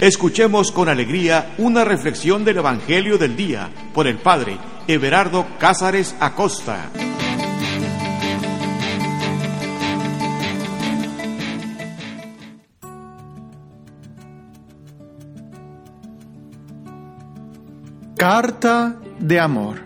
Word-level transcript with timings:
Escuchemos 0.00 0.70
con 0.70 0.88
alegría 0.88 1.54
una 1.58 1.84
reflexión 1.84 2.44
del 2.44 2.58
Evangelio 2.58 3.18
del 3.18 3.34
Día 3.34 3.68
por 3.92 4.06
el 4.06 4.18
Padre 4.18 4.56
Everardo 4.86 5.44
Cázares 5.58 6.14
Acosta. 6.20 6.88
Carta 18.16 19.00
de 19.18 19.40
amor. 19.40 19.80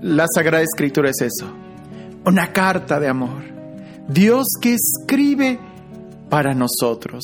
La 0.00 0.26
Sagrada 0.34 0.64
Escritura 0.64 1.10
es 1.10 1.20
eso. 1.20 1.46
Una 2.26 2.52
carta 2.52 2.98
de 2.98 3.06
amor. 3.06 3.44
Dios 4.08 4.48
que 4.60 4.74
escribe 4.74 5.60
para 6.28 6.54
nosotros. 6.54 7.22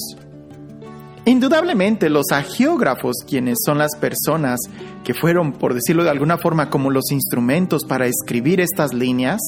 Indudablemente 1.29 2.09
los 2.09 2.33
agiógrafos, 2.33 3.17
quienes 3.29 3.59
son 3.63 3.77
las 3.77 3.95
personas 3.97 4.61
que 5.05 5.13
fueron, 5.13 5.53
por 5.53 5.75
decirlo 5.75 6.03
de 6.03 6.09
alguna 6.09 6.39
forma, 6.39 6.71
como 6.71 6.91
los 6.91 7.13
instrumentos 7.13 7.85
para 7.85 8.07
escribir 8.07 8.63
estas 8.63 8.95
líneas, 8.95 9.39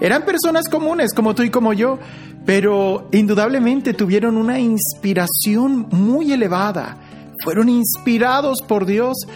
eran 0.00 0.24
personas 0.24 0.66
comunes 0.66 1.12
como 1.12 1.34
tú 1.34 1.42
y 1.42 1.50
como 1.50 1.74
yo, 1.74 1.98
pero 2.46 3.06
indudablemente 3.12 3.92
tuvieron 3.92 4.38
una 4.38 4.58
inspiración 4.58 5.88
muy 5.90 6.32
elevada. 6.32 6.96
Fueron 7.42 7.68
inspirados 7.68 8.62
por 8.66 8.86
Dios 8.86 9.26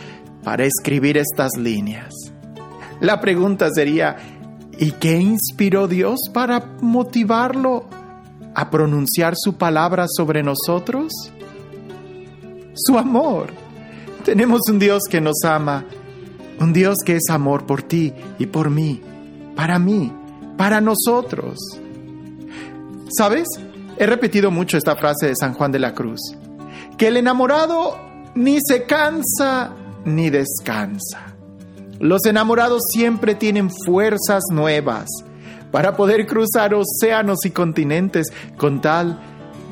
para 0.42 0.64
escribir 0.64 1.18
estas 1.18 1.50
líneas. 1.58 2.14
La 3.02 3.20
pregunta 3.20 3.68
sería, 3.74 4.16
¿y 4.78 4.92
qué 4.92 5.18
inspiró 5.18 5.86
Dios 5.86 6.18
para 6.32 6.64
motivarlo 6.80 7.84
a 8.54 8.70
pronunciar 8.70 9.34
su 9.36 9.58
palabra 9.58 10.06
sobre 10.08 10.42
nosotros? 10.42 11.12
Su 12.78 12.98
amor. 12.98 13.48
Tenemos 14.24 14.60
un 14.70 14.78
Dios 14.78 15.04
que 15.08 15.20
nos 15.20 15.44
ama, 15.44 15.84
un 16.60 16.72
Dios 16.72 16.98
que 17.04 17.16
es 17.16 17.28
amor 17.30 17.66
por 17.66 17.82
ti 17.82 18.12
y 18.38 18.46
por 18.46 18.70
mí, 18.70 19.00
para 19.54 19.78
mí, 19.78 20.12
para 20.56 20.80
nosotros. 20.80 21.58
¿Sabes? 23.16 23.48
He 23.96 24.06
repetido 24.06 24.50
mucho 24.50 24.76
esta 24.76 24.96
frase 24.96 25.26
de 25.26 25.36
San 25.36 25.54
Juan 25.54 25.72
de 25.72 25.78
la 25.78 25.94
Cruz, 25.94 26.20
que 26.96 27.08
el 27.08 27.16
enamorado 27.16 27.96
ni 28.34 28.58
se 28.60 28.84
cansa 28.84 29.72
ni 30.04 30.30
descansa. 30.30 31.34
Los 32.00 32.26
enamorados 32.26 32.82
siempre 32.92 33.34
tienen 33.34 33.70
fuerzas 33.86 34.44
nuevas 34.52 35.08
para 35.72 35.96
poder 35.96 36.26
cruzar 36.26 36.74
océanos 36.74 37.44
y 37.44 37.50
continentes 37.50 38.28
con 38.56 38.80
tal 38.80 39.18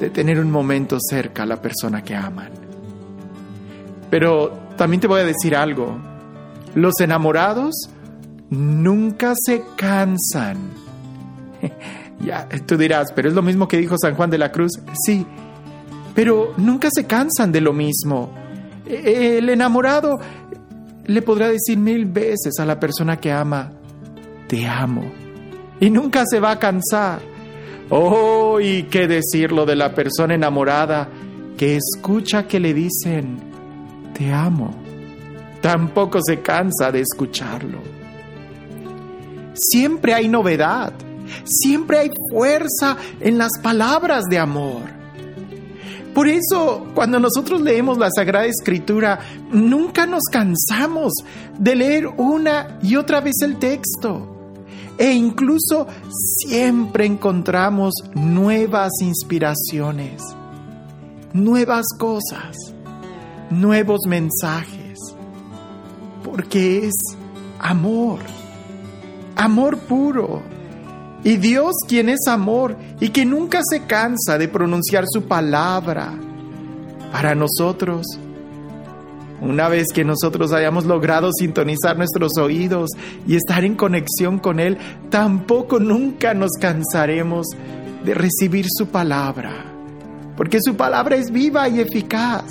de 0.00 0.10
tener 0.10 0.40
un 0.40 0.50
momento 0.50 0.98
cerca 1.00 1.44
a 1.44 1.46
la 1.46 1.62
persona 1.62 2.02
que 2.02 2.14
aman. 2.14 2.65
Pero 4.10 4.52
también 4.76 5.00
te 5.00 5.06
voy 5.06 5.20
a 5.20 5.24
decir 5.24 5.56
algo. 5.56 5.98
Los 6.74 7.00
enamorados 7.00 7.74
nunca 8.50 9.34
se 9.36 9.62
cansan. 9.76 10.56
ya, 12.20 12.48
tú 12.66 12.76
dirás, 12.76 13.12
pero 13.14 13.28
es 13.28 13.34
lo 13.34 13.42
mismo 13.42 13.66
que 13.68 13.78
dijo 13.78 13.96
San 14.00 14.14
Juan 14.14 14.30
de 14.30 14.38
la 14.38 14.52
Cruz. 14.52 14.72
Sí, 15.04 15.26
pero 16.14 16.54
nunca 16.56 16.88
se 16.92 17.06
cansan 17.06 17.52
de 17.52 17.60
lo 17.60 17.72
mismo. 17.72 18.30
El 18.86 19.48
enamorado 19.48 20.18
le 21.06 21.22
podrá 21.22 21.48
decir 21.48 21.78
mil 21.78 22.06
veces 22.06 22.58
a 22.58 22.64
la 22.64 22.78
persona 22.78 23.18
que 23.18 23.32
ama, 23.32 23.72
te 24.48 24.66
amo. 24.66 25.04
Y 25.80 25.90
nunca 25.90 26.24
se 26.28 26.40
va 26.40 26.52
a 26.52 26.58
cansar. 26.58 27.20
Oh, 27.90 28.58
y 28.60 28.84
qué 28.84 29.06
decirlo 29.06 29.64
de 29.66 29.76
la 29.76 29.94
persona 29.94 30.34
enamorada 30.34 31.08
que 31.56 31.76
escucha 31.76 32.46
que 32.46 32.60
le 32.60 32.74
dicen, 32.74 33.45
te 34.16 34.32
amo. 34.32 34.74
Tampoco 35.60 36.20
se 36.22 36.40
cansa 36.40 36.90
de 36.90 37.00
escucharlo. 37.00 37.78
Siempre 39.54 40.14
hay 40.14 40.28
novedad, 40.28 40.92
siempre 41.44 41.98
hay 41.98 42.10
fuerza 42.30 42.96
en 43.20 43.38
las 43.38 43.52
palabras 43.62 44.24
de 44.30 44.38
amor. 44.38 44.82
Por 46.14 46.28
eso, 46.28 46.86
cuando 46.94 47.20
nosotros 47.20 47.60
leemos 47.60 47.98
la 47.98 48.08
Sagrada 48.14 48.46
Escritura, 48.46 49.18
nunca 49.50 50.06
nos 50.06 50.22
cansamos 50.32 51.12
de 51.58 51.74
leer 51.74 52.06
una 52.06 52.78
y 52.82 52.96
otra 52.96 53.20
vez 53.20 53.36
el 53.42 53.58
texto. 53.58 54.32
E 54.98 55.12
incluso 55.12 55.86
siempre 56.08 57.04
encontramos 57.04 57.92
nuevas 58.14 58.92
inspiraciones, 59.02 60.22
nuevas 61.34 61.84
cosas 61.98 62.56
nuevos 63.50 64.00
mensajes, 64.06 64.98
porque 66.24 66.86
es 66.86 66.94
amor, 67.58 68.20
amor 69.36 69.78
puro. 69.78 70.42
Y 71.24 71.38
Dios 71.38 71.74
quien 71.88 72.08
es 72.08 72.26
amor 72.28 72.76
y 73.00 73.08
que 73.08 73.24
nunca 73.24 73.60
se 73.68 73.84
cansa 73.84 74.38
de 74.38 74.48
pronunciar 74.48 75.04
su 75.08 75.22
palabra 75.22 76.12
para 77.10 77.34
nosotros. 77.34 78.06
Una 79.40 79.68
vez 79.68 79.88
que 79.92 80.04
nosotros 80.04 80.52
hayamos 80.52 80.86
logrado 80.86 81.30
sintonizar 81.32 81.96
nuestros 81.96 82.38
oídos 82.38 82.90
y 83.26 83.34
estar 83.34 83.64
en 83.64 83.74
conexión 83.74 84.38
con 84.38 84.60
Él, 84.60 84.78
tampoco 85.10 85.78
nunca 85.78 86.32
nos 86.32 86.52
cansaremos 86.60 87.46
de 88.04 88.14
recibir 88.14 88.66
su 88.68 88.86
palabra, 88.86 89.52
porque 90.36 90.58
su 90.62 90.76
palabra 90.76 91.16
es 91.16 91.30
viva 91.30 91.68
y 91.68 91.80
eficaz 91.80 92.46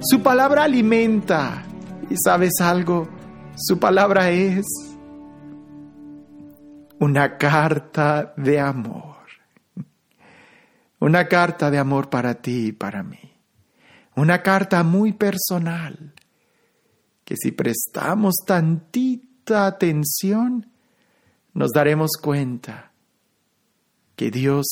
su 0.00 0.22
palabra 0.22 0.64
alimenta. 0.64 1.64
¿Y 2.10 2.16
sabes 2.16 2.60
algo? 2.60 3.08
Su 3.56 3.78
palabra 3.78 4.30
es 4.30 4.66
una 6.98 7.36
carta 7.36 8.34
de 8.36 8.60
amor. 8.60 9.16
Una 10.98 11.26
carta 11.28 11.70
de 11.70 11.78
amor 11.78 12.10
para 12.10 12.34
ti 12.34 12.68
y 12.68 12.72
para 12.72 13.02
mí. 13.02 13.34
Una 14.14 14.42
carta 14.42 14.82
muy 14.82 15.12
personal 15.12 16.14
que 17.24 17.36
si 17.36 17.52
prestamos 17.52 18.36
tantita 18.46 19.66
atención, 19.66 20.70
nos 21.52 21.70
daremos 21.72 22.12
cuenta 22.22 22.92
que 24.14 24.30
Dios 24.30 24.66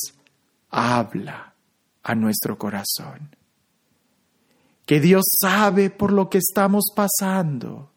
habla 0.71 1.55
a 2.03 2.15
nuestro 2.15 2.57
corazón 2.57 3.35
que 4.87 5.01
Dios 5.01 5.25
sabe 5.41 5.91
por 5.91 6.13
lo 6.13 6.29
que 6.29 6.39
estamos 6.39 6.85
pasando 6.95 7.91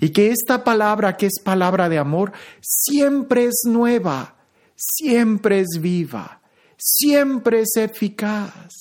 y 0.00 0.10
que 0.10 0.30
esta 0.30 0.64
palabra, 0.64 1.16
que 1.16 1.26
es 1.26 1.40
palabra 1.42 1.88
de 1.88 1.98
amor, 1.98 2.32
siempre 2.60 3.44
es 3.44 3.62
nueva, 3.66 4.36
siempre 4.76 5.60
es 5.60 5.80
viva, 5.80 6.40
siempre 6.76 7.60
es 7.60 7.76
eficaz. 7.76 8.72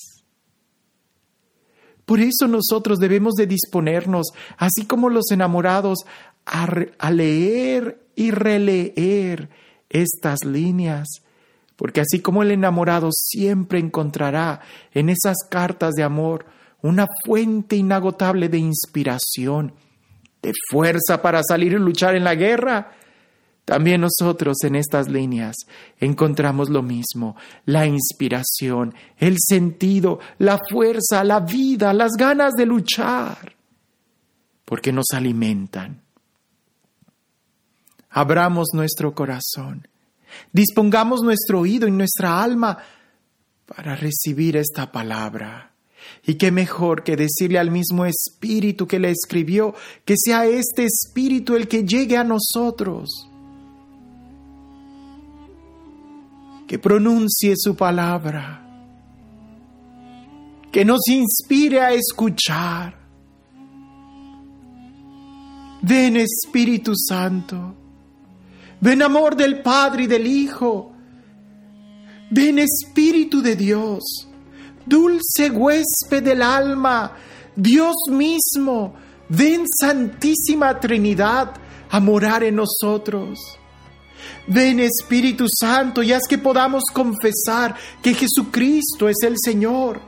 Por 2.06 2.20
eso 2.20 2.48
nosotros 2.48 3.00
debemos 3.00 3.36
de 3.36 3.48
disponernos, 3.48 4.28
así 4.58 4.86
como 4.86 5.10
los 5.10 5.32
enamorados, 5.32 6.00
a, 6.46 6.68
a 6.98 7.12
leer 7.12 8.02
y 8.16 8.32
releer 8.32 9.50
estas 9.90 10.44
líneas, 10.44 11.08
porque 11.76 12.02
así 12.02 12.20
como 12.20 12.44
el 12.44 12.52
enamorado 12.52 13.10
siempre 13.12 13.80
encontrará 13.80 14.62
en 14.94 15.10
esas 15.10 15.38
cartas 15.50 15.94
de 15.94 16.04
amor 16.04 16.46
una 16.82 17.08
fuente 17.26 17.76
inagotable 17.76 18.50
de 18.50 18.58
inspiración, 18.58 19.74
de 20.42 20.54
fuerza 20.70 21.22
para 21.22 21.42
salir 21.44 21.74
y 21.74 21.78
luchar 21.78 22.16
en 22.16 22.24
la 22.24 22.36
guerra. 22.36 22.94
También 23.66 24.02
nosotros 24.02 24.58
en 24.64 24.76
estas 24.76 25.08
líneas 25.08 25.56
encontramos 26.00 26.70
lo 26.70 26.82
mismo, 26.82 27.36
la 27.66 27.86
inspiración, 27.86 28.96
el 29.18 29.38
sentido, 29.40 30.20
la 30.40 30.60
fuerza, 30.70 31.24
la 31.24 31.40
vida, 31.40 31.94
las 31.94 32.14
ganas 32.14 32.54
de 32.54 32.66
luchar, 32.66 33.56
porque 34.66 34.92
nos 34.92 35.06
alimentan. 35.14 36.02
Abramos 38.10 38.70
nuestro 38.74 39.14
corazón, 39.14 39.88
dispongamos 40.52 41.22
nuestro 41.22 41.60
oído 41.60 41.88
y 41.88 41.92
nuestra 41.92 42.44
alma 42.44 42.78
para 43.66 43.96
recibir 43.96 44.58
esta 44.58 44.92
palabra 44.92 45.71
y 46.26 46.36
qué 46.36 46.52
mejor 46.52 47.04
que 47.04 47.16
decirle 47.16 47.60
al 47.60 47.72
mismo 47.72 48.06
Espíritu 48.06 48.88
que 48.88 49.00
le 49.00 49.10
escribió, 49.10 49.74
que 50.06 50.16
sea 50.18 50.46
este 50.46 50.86
Espíritu 50.86 51.56
el 51.56 51.68
que 51.68 51.84
llegue 51.84 52.18
a 52.18 52.24
nosotros, 52.24 53.30
que 56.68 56.80
pronuncie 56.80 57.54
su 57.58 57.76
palabra, 57.76 58.66
que 60.72 60.86
nos 60.86 61.08
inspire 61.08 61.82
a 61.82 61.92
escuchar. 61.92 63.00
Ven 65.84 66.16
Espíritu 66.16 66.94
Santo, 66.96 67.76
ven 68.80 69.02
amor 69.02 69.36
del 69.36 69.62
Padre 69.64 70.04
y 70.04 70.08
del 70.08 70.28
Hijo, 70.28 70.94
ven 72.30 72.60
Espíritu 72.60 73.42
de 73.42 73.56
Dios 73.56 74.31
dulce 74.86 75.50
huésped 75.50 76.24
del 76.24 76.42
alma, 76.42 77.16
Dios 77.56 77.96
mismo, 78.10 78.96
ven 79.30 79.66
Santísima 79.68 80.80
Trinidad 80.80 81.54
a 81.90 82.00
morar 82.00 82.44
en 82.44 82.56
nosotros. 82.56 83.40
Ven 84.48 84.80
Espíritu 84.80 85.46
Santo 85.48 86.02
y 86.04 86.14
haz 86.14 86.24
que 86.28 86.38
podamos 86.38 86.84
confesar 86.94 87.76
que 88.02 88.14
Jesucristo 88.14 89.08
es 89.08 89.18
el 89.24 89.36
Señor, 89.38 90.02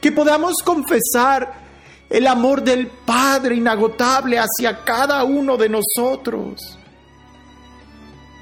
que 0.00 0.12
podamos 0.12 0.54
confesar 0.64 1.66
el 2.08 2.26
amor 2.26 2.62
del 2.62 2.86
Padre 2.86 3.56
inagotable 3.56 4.38
hacia 4.38 4.84
cada 4.84 5.22
uno 5.24 5.56
de 5.56 5.68
nosotros, 5.68 6.78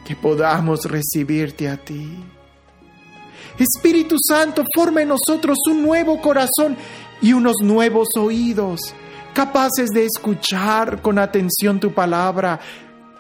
que 0.06 0.14
podamos 0.14 0.84
recibirte 0.84 1.68
a 1.68 1.76
ti. 1.76 2.24
Espíritu 3.58 4.16
Santo, 4.20 4.64
forma 4.74 5.02
en 5.02 5.08
nosotros 5.08 5.56
un 5.70 5.82
nuevo 5.82 6.20
corazón 6.20 6.76
y 7.22 7.32
unos 7.32 7.56
nuevos 7.62 8.08
oídos, 8.18 8.80
capaces 9.32 9.90
de 9.90 10.04
escuchar 10.04 11.00
con 11.00 11.18
atención 11.18 11.80
tu 11.80 11.92
palabra, 11.92 12.60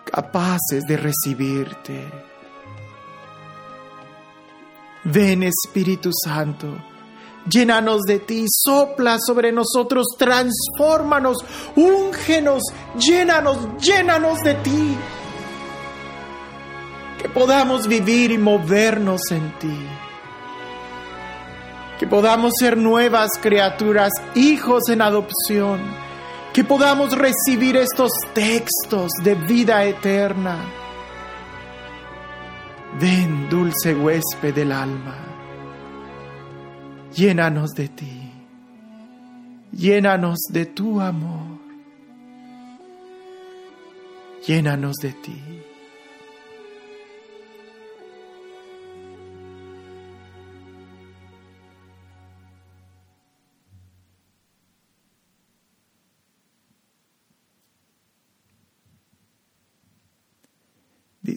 capaces 0.04 0.84
de 0.86 0.96
recibirte. 0.96 2.04
Ven 5.04 5.44
Espíritu 5.44 6.10
Santo, 6.12 6.66
llénanos 7.48 8.02
de 8.02 8.18
ti, 8.18 8.44
sopla 8.48 9.18
sobre 9.24 9.52
nosotros, 9.52 10.06
transfórmanos, 10.18 11.38
úngenos, 11.76 12.62
llénanos, 12.98 13.58
llénanos 13.80 14.38
de 14.40 14.54
ti. 14.54 14.96
Que 17.22 17.28
podamos 17.28 17.86
vivir 17.86 18.32
y 18.32 18.38
movernos 18.38 19.22
en 19.30 19.58
ti. 19.58 20.05
Que 21.98 22.06
podamos 22.06 22.52
ser 22.58 22.76
nuevas 22.76 23.30
criaturas, 23.40 24.10
hijos 24.34 24.88
en 24.88 25.02
adopción. 25.02 25.80
Que 26.52 26.64
podamos 26.64 27.16
recibir 27.16 27.76
estos 27.76 28.12
textos 28.34 29.10
de 29.22 29.34
vida 29.34 29.84
eterna. 29.84 30.58
Ven, 33.00 33.48
dulce 33.48 33.94
huésped 33.94 34.54
del 34.54 34.72
alma. 34.72 35.16
Llénanos 37.14 37.72
de 37.72 37.88
ti. 37.88 38.32
Llénanos 39.72 40.38
de 40.50 40.66
tu 40.66 41.00
amor. 41.00 41.58
Llénanos 44.46 44.96
de 44.96 45.12
ti. 45.12 45.42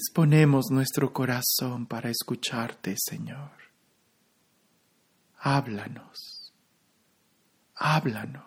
Disponemos 0.02 0.68
nuestro 0.72 1.12
corazón 1.12 1.86
para 1.86 2.10
escucharte, 2.10 2.96
Señor. 2.98 3.52
Háblanos, 5.38 6.54
háblanos. 7.76 8.46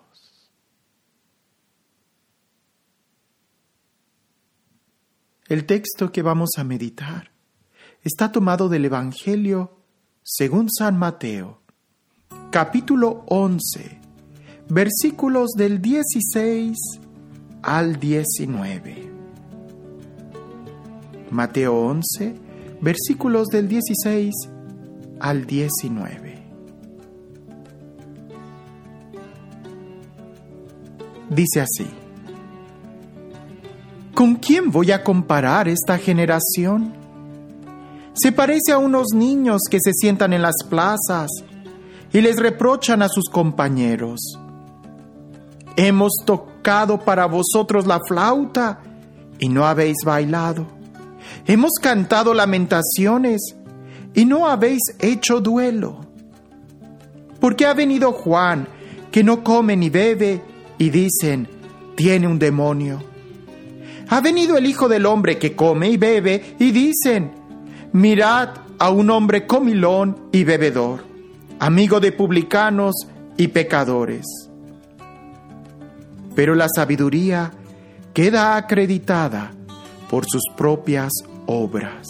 El 5.47 5.67
texto 5.67 6.11
que 6.11 6.23
vamos 6.23 6.49
a 6.57 6.63
meditar 6.63 7.29
está 8.01 8.31
tomado 8.31 8.67
del 8.67 8.85
Evangelio 8.85 9.77
según 10.23 10.71
San 10.71 10.97
Mateo, 10.97 11.61
capítulo 12.49 13.25
11, 13.27 14.01
versículos 14.69 15.51
del 15.51 15.83
16 15.83 16.75
al 17.61 17.99
19. 17.99 19.12
Mateo 21.33 21.75
11, 21.75 22.35
versículos 22.79 23.47
del 23.47 23.67
16 23.67 24.33
al 25.19 25.45
19. 25.45 26.43
Dice 31.29 31.61
así, 31.61 31.87
¿con 34.13 34.35
quién 34.35 34.71
voy 34.71 34.91
a 34.91 35.03
comparar 35.03 35.67
esta 35.67 35.97
generación? 35.97 36.93
Se 38.13 38.31
parece 38.31 38.71
a 38.71 38.77
unos 38.77 39.07
niños 39.15 39.61
que 39.69 39.79
se 39.81 39.91
sientan 39.93 40.33
en 40.33 40.43
las 40.43 40.57
plazas 40.69 41.31
y 42.11 42.21
les 42.21 42.37
reprochan 42.37 43.01
a 43.01 43.09
sus 43.09 43.25
compañeros. 43.29 44.19
Hemos 45.75 46.13
tocado 46.23 46.99
para 46.99 47.25
vosotros 47.25 47.87
la 47.87 47.99
flauta 48.07 48.81
y 49.39 49.49
no 49.49 49.65
habéis 49.65 49.97
bailado. 50.05 50.82
Hemos 51.45 51.71
cantado 51.81 52.33
lamentaciones 52.33 53.55
y 54.13 54.25
no 54.25 54.47
habéis 54.47 54.81
hecho 54.99 55.41
duelo. 55.41 56.05
Porque 57.39 57.65
ha 57.65 57.73
venido 57.73 58.13
Juan, 58.13 58.67
que 59.11 59.23
no 59.23 59.43
come 59.43 59.75
ni 59.75 59.89
bebe, 59.89 60.41
y 60.77 60.89
dicen, 60.89 61.47
tiene 61.95 62.27
un 62.27 62.39
demonio. 62.39 63.03
Ha 64.09 64.21
venido 64.21 64.57
el 64.57 64.65
Hijo 64.65 64.87
del 64.87 65.05
Hombre 65.05 65.37
que 65.37 65.55
come 65.55 65.89
y 65.89 65.97
bebe, 65.97 66.55
y 66.59 66.71
dicen, 66.71 67.31
mirad 67.91 68.49
a 68.79 68.89
un 68.89 69.09
hombre 69.09 69.45
comilón 69.45 70.29
y 70.31 70.45
bebedor, 70.45 71.03
amigo 71.59 71.99
de 71.99 72.13
publicanos 72.13 72.95
y 73.37 73.49
pecadores. 73.49 74.25
Pero 76.35 76.55
la 76.55 76.67
sabiduría 76.73 77.51
queda 78.13 78.55
acreditada 78.55 79.51
por 80.09 80.25
sus 80.25 80.43
propias 80.55 81.11
obras. 81.45 82.07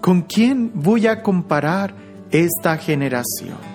¿Con 0.00 0.22
quién 0.22 0.72
voy 0.74 1.06
a 1.06 1.22
comparar 1.22 1.94
esta 2.30 2.76
generación? 2.76 3.72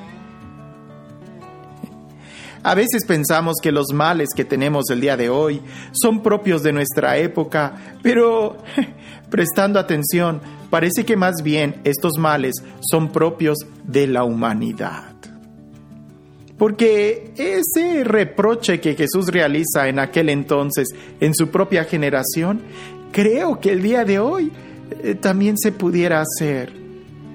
A 2.64 2.76
veces 2.76 3.06
pensamos 3.06 3.56
que 3.64 3.72
los 3.72 3.94
males 3.94 4.28
que 4.36 4.44
tenemos 4.44 4.90
el 4.90 5.00
día 5.00 5.16
de 5.16 5.30
hoy 5.30 5.62
son 5.94 6.22
propios 6.22 6.64
de 6.64 6.74
nuestra 6.74 7.16
época, 7.16 7.96
pero 8.02 8.58
prestando 9.30 9.80
atención, 9.80 10.42
parece 10.70 11.06
que 11.06 11.16
más 11.16 11.42
bien 11.44 11.80
estos 11.86 12.18
males 12.18 12.56
son 12.82 13.14
propios 13.14 13.60
de 13.86 14.08
la 14.08 14.26
humanidad. 14.26 15.16
Porque 16.58 17.32
ese 17.38 18.04
reproche 18.04 18.80
que 18.80 18.96
Jesús 18.96 19.28
realiza 19.28 19.88
en 19.88 20.00
aquel 20.00 20.30
entonces 20.30 20.88
en 21.20 21.36
su 21.36 21.50
propia 21.50 21.84
generación, 21.84 22.62
creo 23.12 23.60
que 23.60 23.72
el 23.72 23.84
día 23.84 24.06
de 24.06 24.20
hoy 24.20 24.52
eh, 25.04 25.16
también 25.16 25.58
se 25.58 25.72
pudiera 25.72 26.22
hacer 26.22 26.72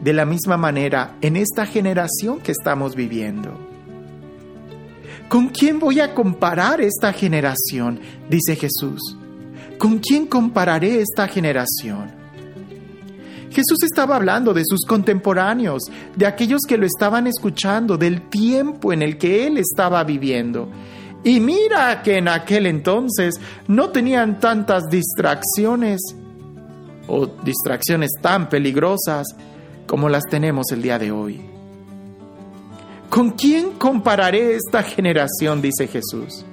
de 0.02 0.12
la 0.12 0.24
misma 0.24 0.56
manera 0.56 1.16
en 1.20 1.36
esta 1.36 1.66
generación 1.66 2.40
que 2.40 2.50
estamos 2.50 2.96
viviendo. 2.96 3.56
¿Con 5.28 5.48
quién 5.48 5.78
voy 5.78 6.00
a 6.00 6.14
comparar 6.14 6.80
esta 6.80 7.12
generación? 7.12 8.00
dice 8.28 8.56
Jesús. 8.56 9.16
¿Con 9.78 9.98
quién 9.98 10.26
compararé 10.26 11.00
esta 11.00 11.28
generación? 11.28 12.21
Jesús 13.52 13.82
estaba 13.84 14.16
hablando 14.16 14.52
de 14.52 14.64
sus 14.66 14.80
contemporáneos, 14.86 15.84
de 16.16 16.26
aquellos 16.26 16.62
que 16.66 16.76
lo 16.76 16.86
estaban 16.86 17.26
escuchando, 17.26 17.96
del 17.96 18.28
tiempo 18.28 18.92
en 18.92 19.02
el 19.02 19.18
que 19.18 19.46
él 19.46 19.58
estaba 19.58 20.02
viviendo. 20.04 20.68
Y 21.24 21.38
mira 21.38 22.02
que 22.02 22.16
en 22.16 22.28
aquel 22.28 22.66
entonces 22.66 23.34
no 23.68 23.90
tenían 23.90 24.40
tantas 24.40 24.84
distracciones 24.90 26.00
o 27.06 27.26
distracciones 27.26 28.10
tan 28.20 28.48
peligrosas 28.48 29.28
como 29.86 30.08
las 30.08 30.24
tenemos 30.24 30.72
el 30.72 30.82
día 30.82 30.98
de 30.98 31.12
hoy. 31.12 31.40
¿Con 33.08 33.30
quién 33.30 33.72
compararé 33.72 34.56
esta 34.56 34.82
generación? 34.82 35.62
dice 35.62 35.86
Jesús. 35.86 36.44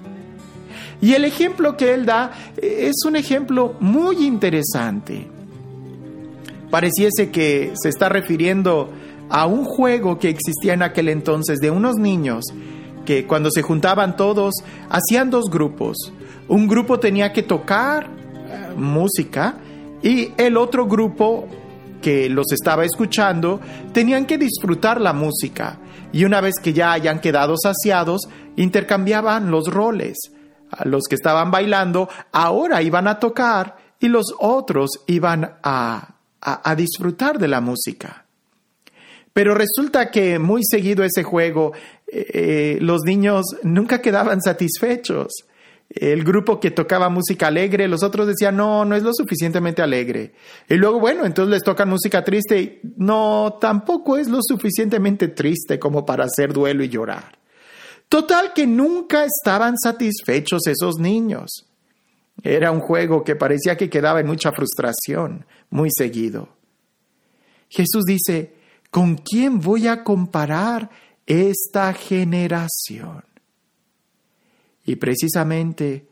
Y 1.01 1.13
el 1.13 1.24
ejemplo 1.24 1.77
que 1.77 1.94
él 1.94 2.06
da 2.06 2.32
es 2.58 2.96
un 3.06 3.15
ejemplo 3.15 3.75
muy 3.79 4.25
interesante 4.25 5.38
pareciese 6.70 7.32
que 7.32 7.74
se 7.82 7.90
está 7.90 8.10
refiriendo 8.10 8.90
a 9.30 9.46
un 9.46 9.64
juego 9.64 10.18
que 10.18 10.30
existía 10.30 10.74
en 10.74 10.82
aquel 10.82 11.10
entonces 11.10 11.60
de 11.60 11.72
unos 11.72 11.96
niños 11.96 12.46
que 13.06 13.26
cuando 13.26 13.50
se 13.52 13.62
juntaban 13.62 14.16
todos 14.16 14.54
hacían 14.90 15.30
dos 15.30 15.50
grupos. 15.50 15.98
Un 16.48 16.68
grupo 16.68 17.00
tenía 17.00 17.32
que 17.34 17.44
tocar 17.44 18.06
eh, 18.06 18.74
música 18.76 19.56
y 20.02 20.32
el 20.38 20.58
otro 20.58 20.88
grupo 20.88 21.48
que 22.02 22.30
los 22.30 22.52
estaba 22.52 22.86
escuchando 22.86 23.60
tenían 23.94 24.26
que 24.26 24.38
disfrutar 24.38 25.02
la 25.02 25.14
música 25.14 25.80
y 26.12 26.24
una 26.24 26.42
vez 26.42 26.56
que 26.62 26.74
ya 26.74 26.92
hayan 26.92 27.20
quedado 27.20 27.56
saciados 27.58 28.30
intercambiaban 28.56 29.52
los 29.52 29.68
roles. 29.68 30.18
los 30.84 31.06
que 31.10 31.16
estaban 31.16 31.50
bailando 31.50 32.10
ahora 32.32 32.84
iban 32.84 33.08
a 33.08 33.20
tocar 33.20 33.78
y 34.00 34.08
los 34.08 34.36
otros 34.38 34.92
iban 35.08 35.56
a 35.64 36.19
a, 36.41 36.75
disfrutar 36.75 37.38
de 37.38 37.48
la 37.48 37.62
música. 37.62 38.25
Pero 39.34 39.53
resulta 39.53 40.10
que 40.10 40.39
muy 40.39 40.62
seguido 40.63 41.03
ese 41.03 41.24
juego, 41.24 41.74
eh, 42.08 42.25
eh, 42.34 42.77
los 42.81 43.01
niños 43.03 43.46
nunca 43.63 44.01
quedaban 44.01 44.41
satisfechos. 44.41 45.27
El 45.89 46.24
grupo 46.24 46.60
que 46.60 46.72
tocaba 46.72 47.10
música 47.10 47.48
alegre, 47.48 47.88
los 47.88 48.03
otros 48.03 48.27
decían, 48.27 48.55
no, 48.55 48.86
no 48.86 48.96
es 48.96 49.03
lo 49.03 49.12
suficientemente 49.13 49.81
alegre. 49.81 50.34
Y 50.67 50.75
luego, 50.75 51.00
bueno, 51.00 51.25
entonces 51.25 51.51
les 51.51 51.63
tocan 51.63 51.89
música 51.89 52.24
triste 52.24 52.79
no, 52.98 53.58
tampoco 53.60 54.17
es 54.17 54.27
lo 54.27 54.39
suficientemente 54.41 55.29
triste 55.29 55.79
como 55.79 56.05
para 56.05 56.25
hacer 56.25 56.53
duelo 56.53 56.84
y 56.84 56.89
llorar. 56.89 57.39
Total 58.08 58.53
que 58.53 58.65
nunca 58.65 59.25
estaban 59.25 59.77
satisfechos 59.77 60.67
esos 60.67 60.98
niños. 60.98 61.69
Era 62.43 62.72
un 62.72 62.79
juego 62.79 63.24
que 63.24 63.36
parecía 63.36 63.77
que 63.77 63.89
quedaba 63.89 64.19
en 64.19 64.27
mucha 64.27 64.51
frustración, 64.51 65.46
muy 65.69 65.89
seguido. 65.96 66.50
Jesús 67.69 68.03
dice, 68.05 68.55
¿con 68.89 69.17
quién 69.17 69.60
voy 69.60 69.88
a 69.88 70.03
comparar 70.03 70.89
esta 71.25 71.93
generación? 71.93 73.24
Y 74.86 74.96
precisamente 74.96 76.08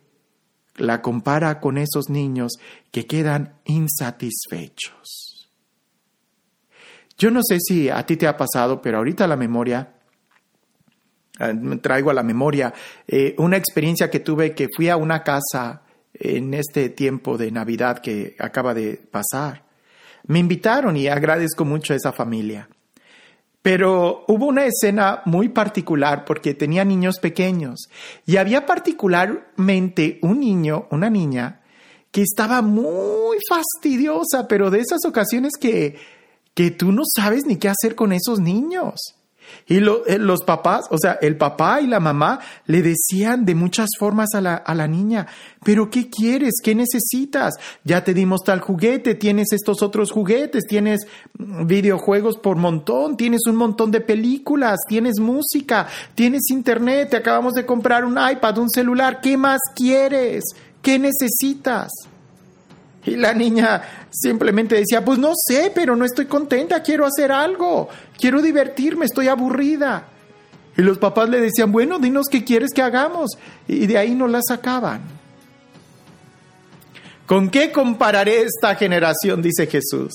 la 0.76 1.02
compara 1.02 1.60
con 1.60 1.78
esos 1.78 2.10
niños 2.10 2.54
que 2.92 3.08
quedan 3.08 3.56
insatisfechos. 3.66 5.50
Yo 7.18 7.32
no 7.32 7.42
sé 7.42 7.58
si 7.60 7.90
a 7.90 8.06
ti 8.06 8.16
te 8.16 8.28
ha 8.28 8.38
pasado, 8.38 8.80
pero 8.80 9.00
ahorita 9.00 9.26
la 9.26 9.36
memoria, 9.36 9.96
eh, 11.40 11.54
traigo 11.82 12.12
a 12.12 12.14
la 12.14 12.22
memoria 12.22 12.72
eh, 13.08 13.34
una 13.40 13.58
experiencia 13.58 14.12
que 14.12 14.20
tuve 14.20 14.54
que 14.54 14.68
fui 14.76 14.90
a 14.90 14.98
una 14.98 15.24
casa 15.24 15.82
en 16.20 16.54
este 16.54 16.90
tiempo 16.90 17.38
de 17.38 17.52
Navidad 17.52 18.00
que 18.00 18.36
acaba 18.40 18.74
de 18.74 18.98
pasar. 18.98 19.64
Me 20.28 20.40
invitaron 20.40 20.98
y 20.98 21.08
agradezco 21.08 21.66
mucho 21.66 21.94
a 21.94 21.96
esa 21.96 22.12
familia. 22.12 22.70
Pero 23.62 24.24
hubo 24.28 24.46
una 24.46 24.66
escena 24.66 25.22
muy 25.26 25.50
particular 25.50 26.24
porque 26.26 26.54
tenía 26.54 26.86
niños 26.86 27.20
pequeños 27.20 27.90
y 28.26 28.38
había 28.38 28.66
particularmente 28.66 30.20
un 30.22 30.40
niño, 30.40 30.88
una 30.92 31.10
niña, 31.10 31.62
que 32.12 32.22
estaba 32.22 32.62
muy 32.62 33.38
fastidiosa, 33.50 34.48
pero 34.48 34.70
de 34.70 34.80
esas 34.80 35.06
ocasiones 35.06 35.54
que, 35.60 35.98
que 36.54 36.72
tú 36.72 36.92
no 36.92 37.04
sabes 37.16 37.46
ni 37.46 37.58
qué 37.58 37.70
hacer 37.70 37.96
con 37.96 38.14
esos 38.14 38.40
niños. 38.40 39.17
Y 39.68 39.78
eh, 39.78 40.18
los 40.18 40.42
papás, 40.44 40.86
o 40.92 40.98
sea, 40.98 41.18
el 41.22 41.38
papá 41.38 41.82
y 41.82 41.88
la 41.88 42.00
mamá 42.00 42.40
le 42.66 42.82
decían 42.82 43.46
de 43.46 43.56
muchas 43.56 43.90
formas 44.00 44.34
a 44.34 44.42
la, 44.42 44.56
a 44.56 44.74
la 44.76 44.88
niña, 44.88 45.28
pero 45.64 45.90
¿qué 45.90 46.10
quieres? 46.10 46.56
¿Qué 46.64 46.76
necesitas? 46.76 47.56
Ya 47.84 48.04
te 48.04 48.14
dimos 48.14 48.42
tal 48.44 48.62
juguete, 48.62 49.16
tienes 49.16 49.52
estos 49.52 49.82
otros 49.82 50.12
juguetes, 50.12 50.66
tienes 50.68 51.02
mm, 51.38 51.68
videojuegos 51.68 52.38
por 52.38 52.58
montón, 52.58 53.18
tienes 53.18 53.42
un 53.48 53.56
montón 53.56 53.92
de 53.92 54.02
películas, 54.02 54.80
tienes 54.88 55.20
música, 55.20 55.88
tienes 56.16 56.50
internet, 56.50 57.10
te 57.10 57.18
acabamos 57.18 57.54
de 57.54 57.66
comprar 57.66 58.06
un 58.06 58.18
iPad, 58.18 58.58
un 58.60 58.70
celular, 58.70 59.20
¿qué 59.22 59.38
más 59.38 59.60
quieres? 59.76 60.44
¿Qué 60.82 61.00
necesitas? 61.00 61.92
Y 63.08 63.16
la 63.16 63.34
niña 63.34 63.82
simplemente 64.12 64.76
decía, 64.76 65.04
pues 65.04 65.18
no 65.18 65.32
sé, 65.34 65.72
pero 65.74 65.96
no 65.96 66.04
estoy 66.04 66.26
contenta, 66.26 66.84
quiero 66.84 67.06
hacer 67.06 67.32
algo, 67.32 67.88
quiero 68.20 68.42
divertirme, 68.42 69.06
estoy 69.06 69.30
aburrida. 69.30 70.08
Y 70.76 70.82
los 70.82 70.98
papás 70.98 71.30
le 71.30 71.40
decían, 71.40 71.72
bueno, 71.72 72.00
dinos 72.00 72.28
qué 72.30 72.44
quieres 72.44 72.72
que 72.76 72.82
hagamos. 72.82 73.32
Y 73.66 73.88
de 73.88 73.98
ahí 73.98 74.14
no 74.14 74.28
la 74.28 74.42
sacaban. 74.46 75.04
¿Con 77.26 77.50
qué 77.50 77.72
compararé 77.72 78.42
esta 78.42 78.76
generación? 78.76 79.42
dice 79.42 79.68
Jesús. 79.68 80.12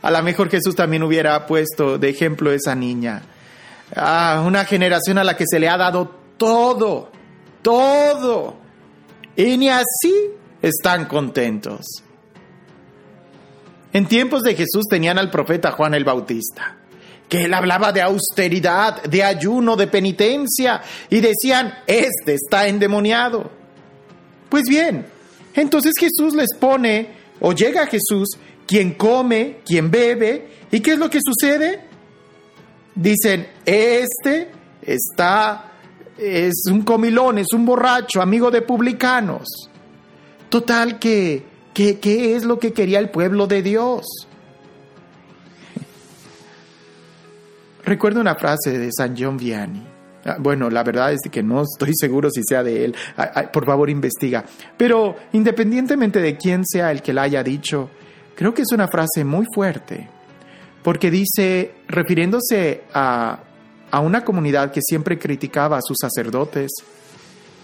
A 0.00 0.12
lo 0.12 0.22
mejor 0.22 0.48
Jesús 0.48 0.76
también 0.76 1.02
hubiera 1.02 1.44
puesto 1.48 1.98
de 1.98 2.08
ejemplo 2.08 2.52
esa 2.52 2.76
niña. 2.76 3.20
Ah, 3.96 4.44
una 4.46 4.64
generación 4.64 5.18
a 5.18 5.24
la 5.24 5.36
que 5.36 5.44
se 5.48 5.58
le 5.58 5.68
ha 5.68 5.76
dado 5.76 6.08
todo, 6.36 7.10
todo. 7.62 8.54
Y 9.34 9.56
ni 9.56 9.68
así 9.68 10.14
están 10.62 11.06
contentos. 11.06 11.84
En 13.92 14.06
tiempos 14.06 14.42
de 14.42 14.54
Jesús 14.54 14.84
tenían 14.88 15.18
al 15.18 15.30
profeta 15.30 15.72
Juan 15.72 15.92
el 15.92 16.04
Bautista, 16.04 16.78
que 17.28 17.44
él 17.44 17.52
hablaba 17.52 17.92
de 17.92 18.00
austeridad, 18.00 19.02
de 19.02 19.22
ayuno, 19.22 19.76
de 19.76 19.86
penitencia, 19.86 20.80
y 21.10 21.20
decían, 21.20 21.74
este 21.86 22.34
está 22.34 22.66
endemoniado. 22.66 23.50
Pues 24.48 24.64
bien, 24.68 25.06
entonces 25.54 25.92
Jesús 25.98 26.34
les 26.34 26.54
pone, 26.58 27.10
o 27.40 27.52
llega 27.52 27.86
Jesús, 27.86 28.38
quien 28.66 28.94
come, 28.94 29.58
quien 29.66 29.90
bebe, 29.90 30.48
¿y 30.70 30.80
qué 30.80 30.92
es 30.92 30.98
lo 30.98 31.10
que 31.10 31.18
sucede? 31.22 31.84
Dicen, 32.94 33.48
este 33.66 34.50
está, 34.80 35.72
es 36.16 36.64
un 36.70 36.82
comilón, 36.82 37.38
es 37.38 37.48
un 37.52 37.66
borracho, 37.66 38.22
amigo 38.22 38.50
de 38.50 38.62
publicanos. 38.62 39.70
Total 40.52 40.98
que, 40.98 41.46
¿qué 41.72 42.36
es 42.36 42.44
lo 42.44 42.58
que 42.58 42.74
quería 42.74 42.98
el 42.98 43.08
pueblo 43.08 43.46
de 43.46 43.62
Dios? 43.62 44.04
Recuerdo 47.86 48.20
una 48.20 48.34
frase 48.34 48.78
de 48.78 48.90
San 48.94 49.16
John 49.18 49.38
Vianney. 49.38 49.82
Ah, 50.26 50.36
bueno, 50.38 50.68
la 50.68 50.84
verdad 50.84 51.10
es 51.10 51.20
que 51.30 51.42
no 51.42 51.62
estoy 51.62 51.94
seguro 51.94 52.28
si 52.30 52.42
sea 52.42 52.62
de 52.62 52.84
él. 52.84 52.94
Por 53.50 53.64
favor, 53.64 53.88
investiga. 53.88 54.44
Pero 54.76 55.16
independientemente 55.32 56.20
de 56.20 56.36
quién 56.36 56.66
sea 56.66 56.90
el 56.90 57.00
que 57.00 57.14
la 57.14 57.22
haya 57.22 57.42
dicho, 57.42 57.88
creo 58.34 58.52
que 58.52 58.60
es 58.60 58.72
una 58.72 58.88
frase 58.88 59.24
muy 59.24 59.46
fuerte. 59.54 60.10
Porque 60.82 61.10
dice, 61.10 61.76
refiriéndose 61.88 62.82
a, 62.92 63.42
a 63.90 64.00
una 64.00 64.22
comunidad 64.22 64.70
que 64.70 64.82
siempre 64.82 65.18
criticaba 65.18 65.78
a 65.78 65.82
sus 65.82 65.96
sacerdotes, 65.98 66.72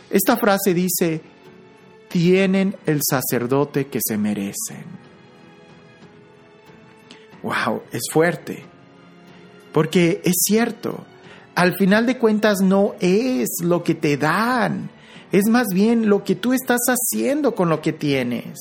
esta 0.09 0.39
frase 0.39 0.73
dice, 0.73 1.21
tienen 2.09 2.77
el 2.87 3.01
sacerdote 3.03 3.87
que 3.87 4.01
se 4.03 4.17
merecen. 4.17 4.85
Wow, 7.43 7.83
es 7.93 8.03
fuerte. 8.13 8.65
Porque 9.73 10.21
es 10.25 10.37
cierto, 10.45 11.05
al 11.55 11.75
final 11.77 12.07
de 12.07 12.19
cuentas 12.19 12.61
no 12.61 12.95
es 13.01 13.49
lo 13.63 13.85
que 13.85 13.95
te 13.95 14.17
dan, 14.17 14.91
es 15.31 15.47
más 15.49 15.69
bien 15.73 16.09
lo 16.09 16.25
que 16.25 16.35
tú 16.35 16.53
estás 16.53 16.81
haciendo 16.89 17.55
con 17.55 17.69
lo 17.69 17.81
que 17.81 17.93
tienes. 17.93 18.59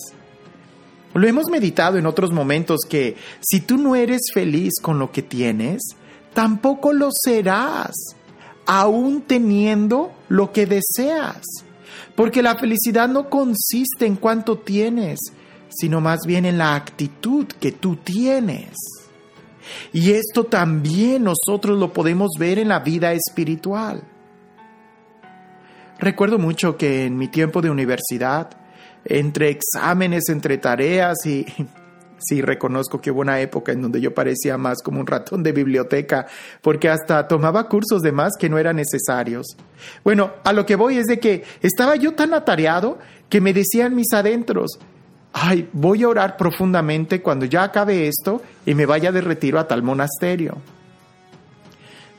Lo 1.14 1.28
hemos 1.28 1.50
meditado 1.50 1.98
en 1.98 2.06
otros 2.06 2.32
momentos 2.32 2.82
que 2.88 3.16
si 3.40 3.62
tú 3.62 3.78
no 3.78 3.96
eres 3.96 4.22
feliz 4.34 4.74
con 4.82 5.00
lo 5.00 5.12
que 5.12 5.24
tienes, 5.24 5.82
tampoco 6.34 6.94
lo 6.94 7.10
serás, 7.12 7.96
aún 8.66 9.22
teniendo 9.22 10.12
lo 10.30 10.52
que 10.52 10.66
deseas. 10.66 11.42
Porque 12.18 12.42
la 12.42 12.56
felicidad 12.56 13.08
no 13.08 13.30
consiste 13.30 14.08
en 14.08 14.16
cuánto 14.16 14.58
tienes, 14.58 15.20
sino 15.70 16.02
más 16.02 16.22
bien 16.26 16.46
en 16.46 16.58
la 16.58 16.74
actitud 16.74 17.46
que 17.46 17.72
tú 17.72 17.98
tienes. 17.98 18.74
Y 19.94 20.14
esto 20.14 20.46
también 20.46 21.26
nosotros 21.26 21.78
lo 21.78 21.94
podemos 21.94 22.32
ver 22.40 22.58
en 22.58 22.70
la 22.70 22.80
vida 22.80 23.14
espiritual. 23.14 24.02
Recuerdo 26.00 26.40
mucho 26.40 26.76
que 26.76 27.06
en 27.06 27.20
mi 27.20 27.28
tiempo 27.28 27.62
de 27.62 27.70
universidad, 27.70 28.50
entre 29.06 29.50
exámenes, 29.52 30.28
entre 30.30 30.58
tareas 30.58 31.24
y 31.24 31.46
Sí, 32.20 32.42
reconozco 32.42 33.00
que 33.00 33.12
hubo 33.12 33.22
una 33.22 33.40
época 33.42 33.72
en 33.72 33.82
donde 33.82 34.02
yo 34.02 34.14
parecía 34.14 34.58
más 34.58 34.82
como 34.82 35.00
un 35.00 35.08
ratón 35.08 35.44
de 35.44 35.52
biblioteca, 35.52 36.26
porque 36.62 36.90
hasta 36.90 37.28
tomaba 37.28 37.70
cursos 37.70 38.02
de 38.02 38.12
más 38.12 38.34
que 38.40 38.50
no 38.50 38.58
eran 38.58 38.78
necesarios. 38.78 39.56
Bueno, 40.04 40.32
a 40.44 40.52
lo 40.54 40.66
que 40.66 40.76
voy 40.76 40.98
es 40.98 41.06
de 41.06 41.20
que 41.20 41.44
estaba 41.62 41.96
yo 41.96 42.14
tan 42.14 42.34
atareado 42.34 42.98
que 43.30 43.40
me 43.40 43.54
decían 43.54 43.96
mis 43.96 44.12
adentros, 44.14 44.80
ay, 45.34 45.70
voy 45.74 46.04
a 46.04 46.10
orar 46.10 46.38
profundamente 46.38 47.22
cuando 47.22 47.46
ya 47.46 47.64
acabe 47.64 48.08
esto 48.08 48.42
y 48.66 48.74
me 48.74 48.88
vaya 48.88 49.12
de 49.12 49.22
retiro 49.22 49.60
a 49.60 49.68
tal 49.68 49.84
monasterio. 49.84 50.58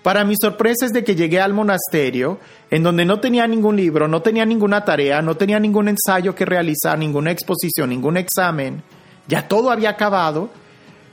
Para 0.04 0.24
mi 0.24 0.34
sorpresa 0.40 0.86
es 0.86 0.92
de 0.92 1.02
que 1.02 1.16
llegué 1.16 1.40
al 1.40 1.52
monasterio, 1.52 2.38
en 2.70 2.84
donde 2.84 3.04
no 3.04 3.18
tenía 3.18 3.48
ningún 3.48 3.76
libro, 3.76 4.06
no 4.06 4.22
tenía 4.22 4.46
ninguna 4.46 4.84
tarea, 4.84 5.20
no 5.22 5.36
tenía 5.36 5.58
ningún 5.58 5.88
ensayo 5.88 6.36
que 6.36 6.44
realizar, 6.44 6.96
ninguna 6.96 7.32
exposición, 7.32 7.90
ningún 7.90 8.16
examen 8.16 8.82
ya 9.28 9.46
todo 9.46 9.70
había 9.70 9.90
acabado, 9.90 10.50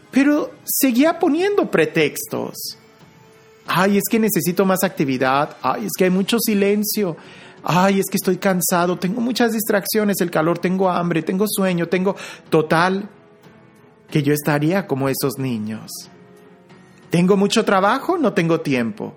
pero 0.10 0.52
seguía 0.64 1.20
poniendo 1.20 1.70
pretextos. 1.70 2.78
Ay, 3.68 3.98
es 3.98 4.04
que 4.10 4.20
necesito 4.20 4.66
más 4.66 4.84
actividad, 4.84 5.58
ay, 5.62 5.86
es 5.86 5.92
que 5.98 6.06
hay 6.06 6.10
mucho 6.10 6.40
silencio, 6.40 7.18
ay, 7.64 8.00
es 8.00 8.06
que 8.10 8.18
estoy 8.18 8.38
cansado, 8.38 8.98
tengo 8.98 9.20
muchas 9.22 9.52
distracciones, 9.52 10.22
el 10.22 10.32
calor, 10.32 10.60
tengo 10.60 10.90
hambre, 10.90 11.22
tengo 11.24 11.46
sueño, 11.48 11.88
tengo 11.88 12.16
total, 12.50 13.10
que 14.10 14.24
yo 14.24 14.34
estaría 14.34 14.88
como 14.88 15.10
esos 15.10 15.38
niños. 15.38 15.92
Tengo 17.10 17.36
mucho 17.38 17.66
trabajo, 17.66 18.18
no 18.18 18.34
tengo 18.34 18.62
tiempo. 18.62 19.16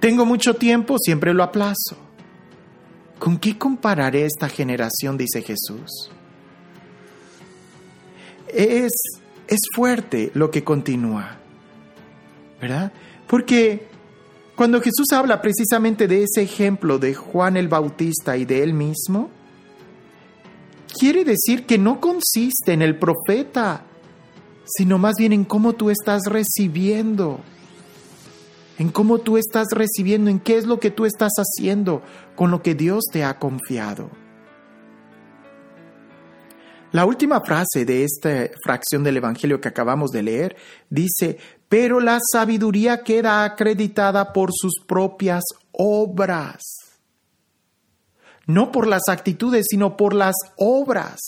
Tengo 0.00 0.24
mucho 0.24 0.54
tiempo, 0.54 0.96
siempre 0.98 1.34
lo 1.34 1.42
aplazo. 1.42 1.96
¿Con 3.18 3.38
qué 3.38 3.56
compararé 3.56 4.24
esta 4.24 4.48
generación? 4.48 5.16
dice 5.16 5.42
Jesús 5.42 6.10
es, 8.48 8.92
es 9.48 9.60
fuerte 9.74 10.30
lo 10.34 10.50
que 10.50 10.64
continúa. 10.64 11.38
¿Verdad? 12.60 12.92
Porque 13.26 13.86
cuando 14.54 14.80
Jesús 14.80 15.06
habla 15.12 15.40
precisamente 15.40 16.06
de 16.06 16.22
ese 16.24 16.42
ejemplo 16.42 16.98
de 16.98 17.14
Juan 17.14 17.56
el 17.56 17.68
Bautista 17.68 18.36
y 18.36 18.44
de 18.44 18.62
él 18.62 18.74
mismo, 18.74 19.30
quiere 20.98 21.24
decir 21.24 21.64
que 21.66 21.78
no 21.78 22.00
consiste 22.00 22.72
en 22.72 22.82
el 22.82 22.98
profeta, 22.98 23.84
sino 24.64 24.98
más 24.98 25.14
bien 25.18 25.32
en 25.32 25.44
cómo 25.44 25.72
tú 25.72 25.90
estás 25.90 26.22
recibiendo, 26.26 27.40
en 28.78 28.90
cómo 28.90 29.18
tú 29.18 29.36
estás 29.36 29.68
recibiendo, 29.72 30.30
en 30.30 30.38
qué 30.38 30.56
es 30.56 30.66
lo 30.66 30.78
que 30.78 30.90
tú 30.90 31.06
estás 31.06 31.32
haciendo 31.36 32.02
con 32.36 32.50
lo 32.50 32.62
que 32.62 32.74
Dios 32.74 33.04
te 33.10 33.24
ha 33.24 33.38
confiado. 33.38 34.10
La 36.92 37.06
última 37.06 37.40
frase 37.40 37.86
de 37.86 38.04
esta 38.04 38.50
fracción 38.62 39.02
del 39.02 39.16
Evangelio 39.16 39.60
que 39.60 39.68
acabamos 39.68 40.10
de 40.10 40.22
leer 40.22 40.56
dice, 40.90 41.38
pero 41.70 42.00
la 42.00 42.18
sabiduría 42.30 43.02
queda 43.02 43.44
acreditada 43.44 44.34
por 44.34 44.50
sus 44.52 44.74
propias 44.86 45.42
obras. 45.72 46.60
No 48.46 48.70
por 48.70 48.86
las 48.86 49.08
actitudes, 49.08 49.66
sino 49.70 49.96
por 49.96 50.12
las 50.12 50.34
obras. 50.56 51.18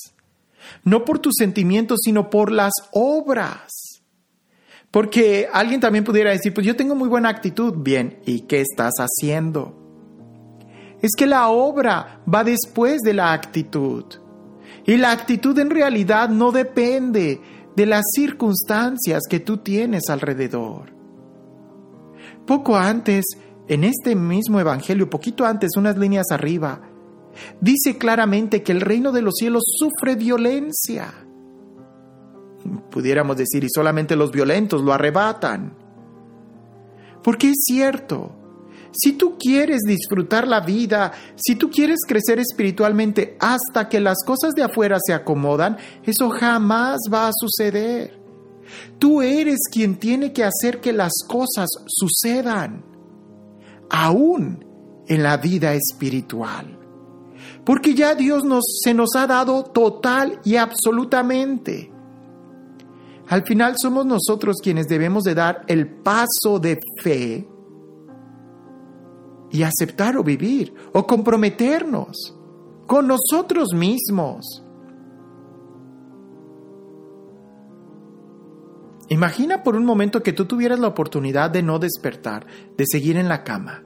No 0.82 1.06
por 1.06 1.18
tus 1.18 1.34
sentimientos, 1.38 2.00
sino 2.04 2.28
por 2.28 2.52
las 2.52 2.72
obras. 2.92 3.72
Porque 4.90 5.48
alguien 5.50 5.80
también 5.80 6.04
pudiera 6.04 6.30
decir, 6.30 6.52
pues 6.52 6.66
yo 6.66 6.76
tengo 6.76 6.94
muy 6.94 7.08
buena 7.08 7.30
actitud. 7.30 7.72
Bien, 7.78 8.20
¿y 8.26 8.40
qué 8.40 8.60
estás 8.60 8.92
haciendo? 8.98 9.74
Es 11.00 11.12
que 11.16 11.26
la 11.26 11.48
obra 11.48 12.20
va 12.32 12.44
después 12.44 13.00
de 13.00 13.14
la 13.14 13.32
actitud. 13.32 14.23
Y 14.86 14.96
la 14.96 15.12
actitud 15.12 15.58
en 15.58 15.70
realidad 15.70 16.28
no 16.28 16.52
depende 16.52 17.40
de 17.74 17.86
las 17.86 18.04
circunstancias 18.14 19.22
que 19.28 19.40
tú 19.40 19.58
tienes 19.58 20.08
alrededor. 20.08 20.92
Poco 22.46 22.76
antes, 22.76 23.24
en 23.68 23.84
este 23.84 24.14
mismo 24.14 24.60
Evangelio, 24.60 25.08
poquito 25.08 25.46
antes, 25.46 25.76
unas 25.76 25.96
líneas 25.96 26.26
arriba, 26.30 26.82
dice 27.60 27.96
claramente 27.96 28.62
que 28.62 28.72
el 28.72 28.82
reino 28.82 29.10
de 29.12 29.22
los 29.22 29.34
cielos 29.34 29.64
sufre 29.66 30.14
violencia. 30.14 31.12
Pudiéramos 32.90 33.36
decir, 33.36 33.64
y 33.64 33.68
solamente 33.70 34.16
los 34.16 34.30
violentos 34.30 34.82
lo 34.82 34.92
arrebatan. 34.92 35.76
Porque 37.22 37.48
es 37.48 37.64
cierto, 37.64 38.43
si 38.96 39.14
tú 39.14 39.36
quieres 39.38 39.80
disfrutar 39.86 40.46
la 40.46 40.60
vida, 40.60 41.12
si 41.36 41.56
tú 41.56 41.70
quieres 41.70 41.98
crecer 42.06 42.38
espiritualmente 42.38 43.36
hasta 43.40 43.88
que 43.88 44.00
las 44.00 44.18
cosas 44.24 44.54
de 44.54 44.62
afuera 44.62 44.98
se 45.04 45.12
acomodan, 45.12 45.76
eso 46.04 46.30
jamás 46.30 47.00
va 47.12 47.28
a 47.28 47.32
suceder. 47.34 48.20
Tú 48.98 49.20
eres 49.20 49.58
quien 49.70 49.96
tiene 49.96 50.32
que 50.32 50.44
hacer 50.44 50.80
que 50.80 50.92
las 50.92 51.12
cosas 51.28 51.68
sucedan, 51.86 52.84
aún 53.90 54.64
en 55.08 55.22
la 55.22 55.36
vida 55.36 55.74
espiritual. 55.74 56.78
Porque 57.64 57.94
ya 57.94 58.14
Dios 58.14 58.44
nos, 58.44 58.64
se 58.82 58.94
nos 58.94 59.16
ha 59.16 59.26
dado 59.26 59.64
total 59.64 60.40
y 60.44 60.56
absolutamente. 60.56 61.90
Al 63.28 63.44
final 63.44 63.74
somos 63.80 64.06
nosotros 64.06 64.56
quienes 64.62 64.86
debemos 64.86 65.24
de 65.24 65.34
dar 65.34 65.64
el 65.66 65.88
paso 65.88 66.58
de 66.60 66.78
fe 67.02 67.48
y 69.54 69.62
aceptar 69.62 70.16
o 70.16 70.24
vivir 70.24 70.74
o 70.92 71.06
comprometernos 71.06 72.36
con 72.88 73.06
nosotros 73.06 73.68
mismos. 73.72 74.64
Imagina 79.10 79.62
por 79.62 79.76
un 79.76 79.84
momento 79.84 80.24
que 80.24 80.32
tú 80.32 80.46
tuvieras 80.46 80.80
la 80.80 80.88
oportunidad 80.88 81.50
de 81.50 81.62
no 81.62 81.78
despertar, 81.78 82.44
de 82.76 82.84
seguir 82.84 83.16
en 83.16 83.28
la 83.28 83.44
cama. 83.44 83.84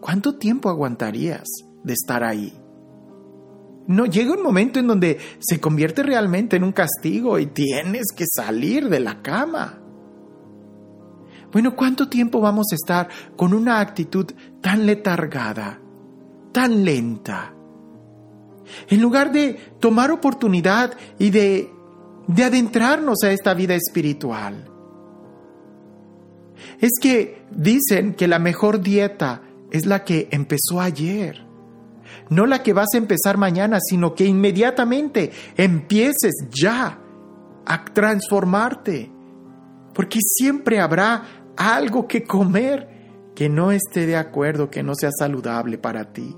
¿Cuánto 0.00 0.36
tiempo 0.36 0.70
aguantarías 0.70 1.44
de 1.84 1.92
estar 1.92 2.24
ahí? 2.24 2.58
No 3.88 4.06
llega 4.06 4.32
un 4.32 4.42
momento 4.42 4.80
en 4.80 4.86
donde 4.86 5.18
se 5.40 5.60
convierte 5.60 6.04
realmente 6.04 6.56
en 6.56 6.64
un 6.64 6.72
castigo 6.72 7.38
y 7.38 7.46
tienes 7.46 8.06
que 8.16 8.24
salir 8.26 8.88
de 8.88 9.00
la 9.00 9.20
cama. 9.20 9.82
Bueno, 11.56 11.74
¿cuánto 11.74 12.06
tiempo 12.10 12.38
vamos 12.38 12.66
a 12.70 12.74
estar 12.74 13.08
con 13.34 13.54
una 13.54 13.80
actitud 13.80 14.26
tan 14.60 14.84
letargada, 14.84 15.80
tan 16.52 16.84
lenta? 16.84 17.54
En 18.90 19.00
lugar 19.00 19.32
de 19.32 19.54
tomar 19.80 20.10
oportunidad 20.10 20.92
y 21.18 21.30
de, 21.30 21.72
de 22.26 22.44
adentrarnos 22.44 23.22
a 23.24 23.30
esta 23.30 23.54
vida 23.54 23.74
espiritual. 23.74 24.70
Es 26.78 26.90
que 27.00 27.46
dicen 27.50 28.12
que 28.12 28.28
la 28.28 28.38
mejor 28.38 28.82
dieta 28.82 29.40
es 29.70 29.86
la 29.86 30.04
que 30.04 30.28
empezó 30.32 30.82
ayer. 30.82 31.42
No 32.28 32.44
la 32.44 32.62
que 32.62 32.74
vas 32.74 32.88
a 32.92 32.98
empezar 32.98 33.38
mañana, 33.38 33.78
sino 33.80 34.14
que 34.14 34.26
inmediatamente 34.26 35.32
empieces 35.56 36.34
ya 36.50 36.98
a 37.64 37.84
transformarte. 37.86 39.10
Porque 39.94 40.18
siempre 40.20 40.80
habrá 40.80 41.45
algo 41.56 42.06
que 42.06 42.24
comer 42.24 42.88
que 43.34 43.48
no 43.48 43.70
esté 43.70 44.06
de 44.06 44.16
acuerdo, 44.16 44.70
que 44.70 44.82
no 44.82 44.94
sea 44.94 45.10
saludable 45.16 45.78
para 45.78 46.12
ti. 46.12 46.34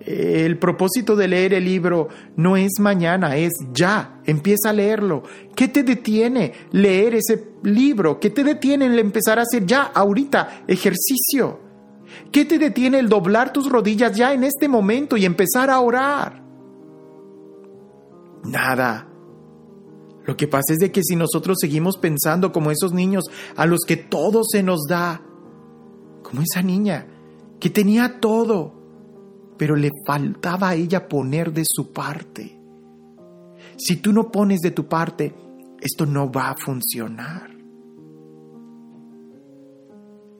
El 0.00 0.56
propósito 0.58 1.16
de 1.16 1.26
leer 1.26 1.52
el 1.52 1.64
libro 1.64 2.08
no 2.36 2.56
es 2.56 2.78
mañana, 2.78 3.36
es 3.36 3.52
ya. 3.72 4.20
Empieza 4.24 4.70
a 4.70 4.72
leerlo. 4.72 5.24
¿Qué 5.54 5.66
te 5.66 5.82
detiene 5.82 6.52
leer 6.70 7.16
ese 7.16 7.48
libro? 7.64 8.20
¿Qué 8.20 8.30
te 8.30 8.44
detiene 8.44 8.86
el 8.86 8.98
empezar 9.00 9.38
a 9.38 9.42
hacer 9.42 9.66
ya, 9.66 9.82
ahorita, 9.82 10.62
ejercicio? 10.68 11.60
¿Qué 12.30 12.44
te 12.44 12.58
detiene 12.58 13.00
el 13.00 13.08
doblar 13.08 13.52
tus 13.52 13.68
rodillas 13.68 14.16
ya 14.16 14.32
en 14.32 14.44
este 14.44 14.68
momento 14.68 15.16
y 15.16 15.24
empezar 15.24 15.70
a 15.70 15.80
orar? 15.80 16.40
Nada. 18.44 19.08
Lo 20.26 20.36
que 20.36 20.48
pasa 20.48 20.72
es 20.72 20.78
de 20.78 20.90
que 20.90 21.02
si 21.04 21.14
nosotros 21.14 21.58
seguimos 21.60 21.98
pensando 21.98 22.52
como 22.52 22.70
esos 22.70 22.92
niños 22.92 23.24
a 23.56 23.64
los 23.64 23.80
que 23.86 23.96
todo 23.96 24.42
se 24.44 24.62
nos 24.62 24.86
da, 24.88 25.22
como 26.22 26.42
esa 26.42 26.62
niña 26.62 27.06
que 27.60 27.70
tenía 27.70 28.20
todo, 28.20 28.74
pero 29.56 29.76
le 29.76 29.90
faltaba 30.04 30.70
a 30.70 30.74
ella 30.74 31.08
poner 31.08 31.52
de 31.52 31.64
su 31.66 31.92
parte. 31.92 32.60
Si 33.76 33.96
tú 33.96 34.12
no 34.12 34.30
pones 34.30 34.60
de 34.60 34.72
tu 34.72 34.86
parte, 34.88 35.32
esto 35.80 36.04
no 36.06 36.30
va 36.30 36.50
a 36.50 36.56
funcionar. 36.56 37.50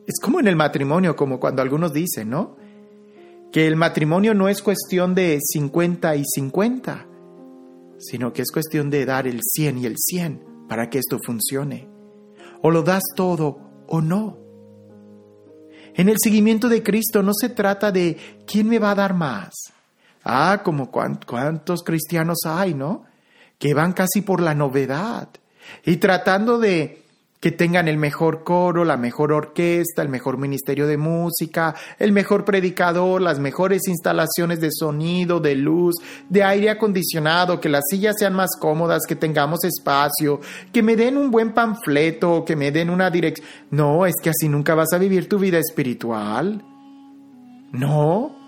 Es 0.06 0.20
como 0.20 0.40
en 0.40 0.48
el 0.48 0.56
matrimonio, 0.56 1.14
como 1.14 1.38
cuando 1.38 1.62
algunos 1.62 1.92
dicen, 1.92 2.30
¿no? 2.30 2.56
Que 3.52 3.66
el 3.66 3.76
matrimonio 3.76 4.34
no 4.34 4.48
es 4.48 4.62
cuestión 4.62 5.14
de 5.14 5.38
50 5.40 6.16
y 6.16 6.24
50 6.24 7.06
sino 7.98 8.32
que 8.32 8.42
es 8.42 8.50
cuestión 8.50 8.90
de 8.90 9.04
dar 9.04 9.26
el 9.26 9.40
100 9.42 9.78
y 9.78 9.86
el 9.86 9.96
100 9.96 10.66
para 10.68 10.90
que 10.90 10.98
esto 10.98 11.18
funcione. 11.24 11.88
O 12.62 12.70
lo 12.70 12.82
das 12.82 13.02
todo 13.14 13.60
o 13.86 14.00
no. 14.00 14.38
En 15.94 16.08
el 16.08 16.16
seguimiento 16.22 16.68
de 16.68 16.82
Cristo 16.82 17.22
no 17.22 17.32
se 17.32 17.48
trata 17.48 17.90
de 17.90 18.16
quién 18.46 18.68
me 18.68 18.78
va 18.78 18.90
a 18.90 18.96
dar 18.96 19.14
más. 19.14 19.54
Ah, 20.24 20.60
como 20.64 20.90
cuántos 20.90 21.82
cristianos 21.82 22.40
hay, 22.44 22.74
¿no? 22.74 23.04
Que 23.58 23.74
van 23.74 23.92
casi 23.92 24.20
por 24.20 24.42
la 24.42 24.54
novedad 24.54 25.28
y 25.84 25.96
tratando 25.96 26.58
de 26.58 27.05
que 27.40 27.52
tengan 27.52 27.88
el 27.88 27.98
mejor 27.98 28.44
coro, 28.44 28.84
la 28.84 28.96
mejor 28.96 29.32
orquesta, 29.32 30.02
el 30.02 30.08
mejor 30.08 30.38
ministerio 30.38 30.86
de 30.86 30.96
música, 30.96 31.74
el 31.98 32.12
mejor 32.12 32.44
predicador, 32.44 33.20
las 33.20 33.38
mejores 33.38 33.86
instalaciones 33.88 34.60
de 34.60 34.70
sonido, 34.72 35.38
de 35.40 35.54
luz, 35.54 35.96
de 36.28 36.42
aire 36.42 36.70
acondicionado, 36.70 37.60
que 37.60 37.68
las 37.68 37.84
sillas 37.90 38.16
sean 38.18 38.34
más 38.34 38.50
cómodas, 38.58 39.02
que 39.06 39.16
tengamos 39.16 39.64
espacio, 39.64 40.40
que 40.72 40.82
me 40.82 40.96
den 40.96 41.16
un 41.16 41.30
buen 41.30 41.52
panfleto, 41.52 42.44
que 42.44 42.56
me 42.56 42.72
den 42.72 42.90
una 42.90 43.10
dirección. 43.10 43.46
No, 43.70 44.06
es 44.06 44.14
que 44.22 44.30
así 44.30 44.48
nunca 44.48 44.74
vas 44.74 44.92
a 44.92 44.98
vivir 44.98 45.28
tu 45.28 45.38
vida 45.38 45.58
espiritual. 45.58 46.64
No, 47.72 48.45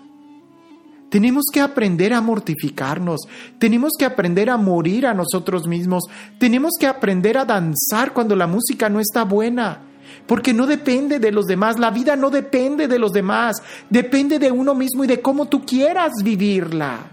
tenemos 1.09 1.45
que 1.51 1.59
aprender 1.59 2.13
a 2.13 2.21
mortificarnos, 2.21 3.21
tenemos 3.57 3.93
que 3.97 4.05
aprender 4.05 4.49
a 4.49 4.57
morir 4.57 5.07
a 5.07 5.13
nosotros 5.13 5.67
mismos, 5.67 6.03
tenemos 6.37 6.73
que 6.79 6.87
aprender 6.87 7.37
a 7.37 7.45
danzar 7.45 8.13
cuando 8.13 8.35
la 8.35 8.47
música 8.47 8.89
no 8.89 8.99
está 8.99 9.23
buena, 9.23 9.81
porque 10.27 10.53
no 10.53 10.67
depende 10.67 11.19
de 11.19 11.31
los 11.31 11.45
demás, 11.45 11.79
la 11.79 11.91
vida 11.91 12.15
no 12.15 12.29
depende 12.29 12.87
de 12.87 12.99
los 12.99 13.11
demás, 13.11 13.57
depende 13.89 14.39
de 14.39 14.51
uno 14.51 14.75
mismo 14.75 15.03
y 15.03 15.07
de 15.07 15.21
cómo 15.21 15.47
tú 15.47 15.65
quieras 15.65 16.11
vivirla. 16.23 17.11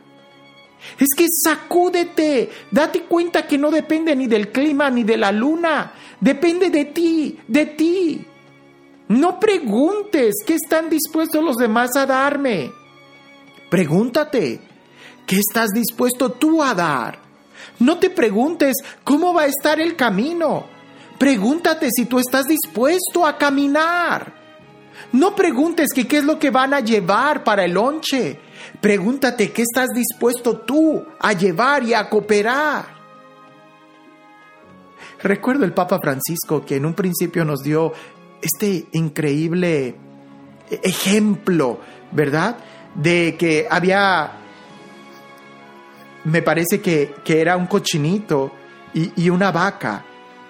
Es 0.98 1.08
que 1.16 1.26
sacúdete, 1.30 2.50
date 2.70 3.02
cuenta 3.02 3.46
que 3.46 3.58
no 3.58 3.70
depende 3.70 4.14
ni 4.14 4.26
del 4.26 4.52
clima 4.52 4.90
ni 4.90 5.04
de 5.04 5.16
la 5.16 5.32
luna, 5.32 5.92
depende 6.20 6.70
de 6.70 6.84
ti, 6.84 7.38
de 7.48 7.66
ti. 7.66 8.26
No 9.08 9.40
preguntes 9.40 10.34
qué 10.46 10.54
están 10.54 10.90
dispuestos 10.90 11.42
los 11.42 11.56
demás 11.56 11.96
a 11.96 12.06
darme. 12.06 12.70
Pregúntate, 13.70 14.60
¿qué 15.26 15.36
estás 15.36 15.70
dispuesto 15.70 16.32
tú 16.32 16.62
a 16.62 16.74
dar? 16.74 17.18
No 17.78 17.98
te 17.98 18.10
preguntes 18.10 18.76
cómo 19.04 19.34
va 19.34 19.42
a 19.42 19.46
estar 19.46 19.80
el 19.80 19.96
camino. 19.96 20.66
Pregúntate 21.18 21.88
si 21.90 22.06
tú 22.06 22.18
estás 22.18 22.46
dispuesto 22.46 23.26
a 23.26 23.36
caminar. 23.36 24.34
No 25.12 25.34
preguntes 25.34 25.88
que 25.94 26.06
qué 26.06 26.18
es 26.18 26.24
lo 26.24 26.38
que 26.38 26.50
van 26.50 26.74
a 26.74 26.80
llevar 26.80 27.44
para 27.44 27.64
el 27.64 27.72
lonche. 27.72 28.38
Pregúntate 28.80 29.52
qué 29.52 29.62
estás 29.62 29.88
dispuesto 29.94 30.58
tú 30.58 31.04
a 31.18 31.32
llevar 31.32 31.82
y 31.82 31.94
a 31.94 32.08
cooperar. 32.08 32.96
Recuerdo 35.22 35.64
el 35.64 35.72
Papa 35.72 35.98
Francisco 35.98 36.64
que 36.64 36.76
en 36.76 36.86
un 36.86 36.94
principio 36.94 37.44
nos 37.44 37.62
dio 37.62 37.92
este 38.42 38.86
increíble 38.92 39.96
ejemplo, 40.70 41.80
¿verdad? 42.12 42.58
De 43.00 43.36
que 43.38 43.66
había, 43.70 44.32
me 46.24 46.42
parece 46.42 46.80
que, 46.80 47.14
era 47.26 47.56
un 47.56 47.66
cochinito 47.66 48.52
y, 48.94 49.12
y 49.24 49.30
una 49.30 49.50
vaca 49.50 50.04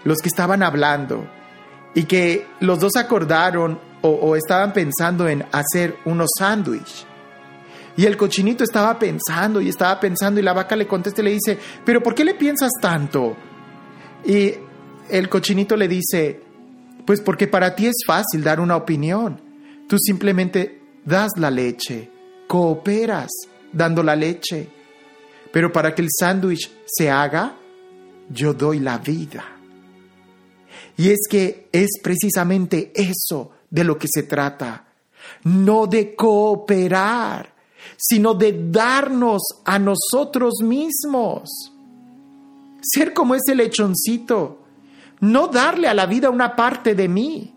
los 0.05 0.19
que 0.19 0.29
estaban 0.29 0.63
hablando 0.63 1.27
y 1.95 2.05
que 2.05 2.47
los 2.61 2.79
dos 2.79 2.97
acordaron 2.97 3.81
o, 4.03 4.37
estaban 4.37 4.73
pensando 4.73 5.29
en 5.29 5.45
hacer 5.51 5.97
unos 6.05 6.31
sándwiches. 6.39 7.07
Y 7.97 8.05
el 8.05 8.17
cochinito 8.17 8.63
estaba 8.63 8.99
pensando 8.99 9.61
y 9.61 9.71
estaba 9.71 9.99
pensando 9.99 10.39
y 10.39 10.43
la 10.43 10.53
vaca 10.53 10.77
le 10.77 10.87
contesta 10.87 11.23
y 11.23 11.25
le 11.25 11.33
dice, 11.33 11.59
pero 11.85 12.03
¿por 12.03 12.15
qué 12.15 12.25
le 12.25 12.35
piensas 12.35 12.71
tanto? 12.81 13.35
Y 14.25 14.53
el 15.09 15.29
cochinito 15.29 15.77
le 15.77 15.89
dice, 15.89 16.43
pues 17.07 17.21
porque 17.21 17.49
para 17.49 17.75
ti 17.75 17.87
es 17.87 17.97
fácil 18.07 18.45
dar 18.45 18.61
una 18.61 18.77
opinión. 18.77 19.41
Tú 19.89 19.97
simplemente 19.99 20.83
das 21.05 21.31
la 21.39 21.51
leche, 21.51 22.11
cooperas 22.47 23.31
dando 23.73 24.03
la 24.03 24.17
leche. 24.17 24.69
Pero 25.53 25.73
para 25.73 25.95
que 25.95 26.03
el 26.03 26.09
sándwich 26.11 26.71
se 26.87 27.11
haga, 27.11 27.57
yo 28.29 28.53
doy 28.53 28.81
la 28.81 28.99
vida. 28.99 29.45
Y 30.97 31.11
es 31.11 31.21
que 31.29 31.69
es 31.73 31.99
precisamente 32.03 32.93
eso 32.95 33.53
de 33.71 33.85
lo 33.85 33.99
que 33.99 34.09
se 34.11 34.23
trata. 34.23 34.87
No 35.45 35.87
de 35.87 36.15
cooperar, 36.15 37.55
sino 37.97 38.35
de 38.35 38.69
darnos 38.71 39.43
a 39.65 39.79
nosotros 39.79 40.61
mismos. 40.63 41.51
Ser 42.81 43.13
como 43.13 43.35
ese 43.35 43.55
lechoncito. 43.55 44.63
No 45.21 45.49
darle 45.49 45.89
a 45.89 45.95
la 45.95 46.07
vida 46.07 46.31
una 46.31 46.55
parte 46.55 46.95
de 46.95 47.09
mí. 47.09 47.56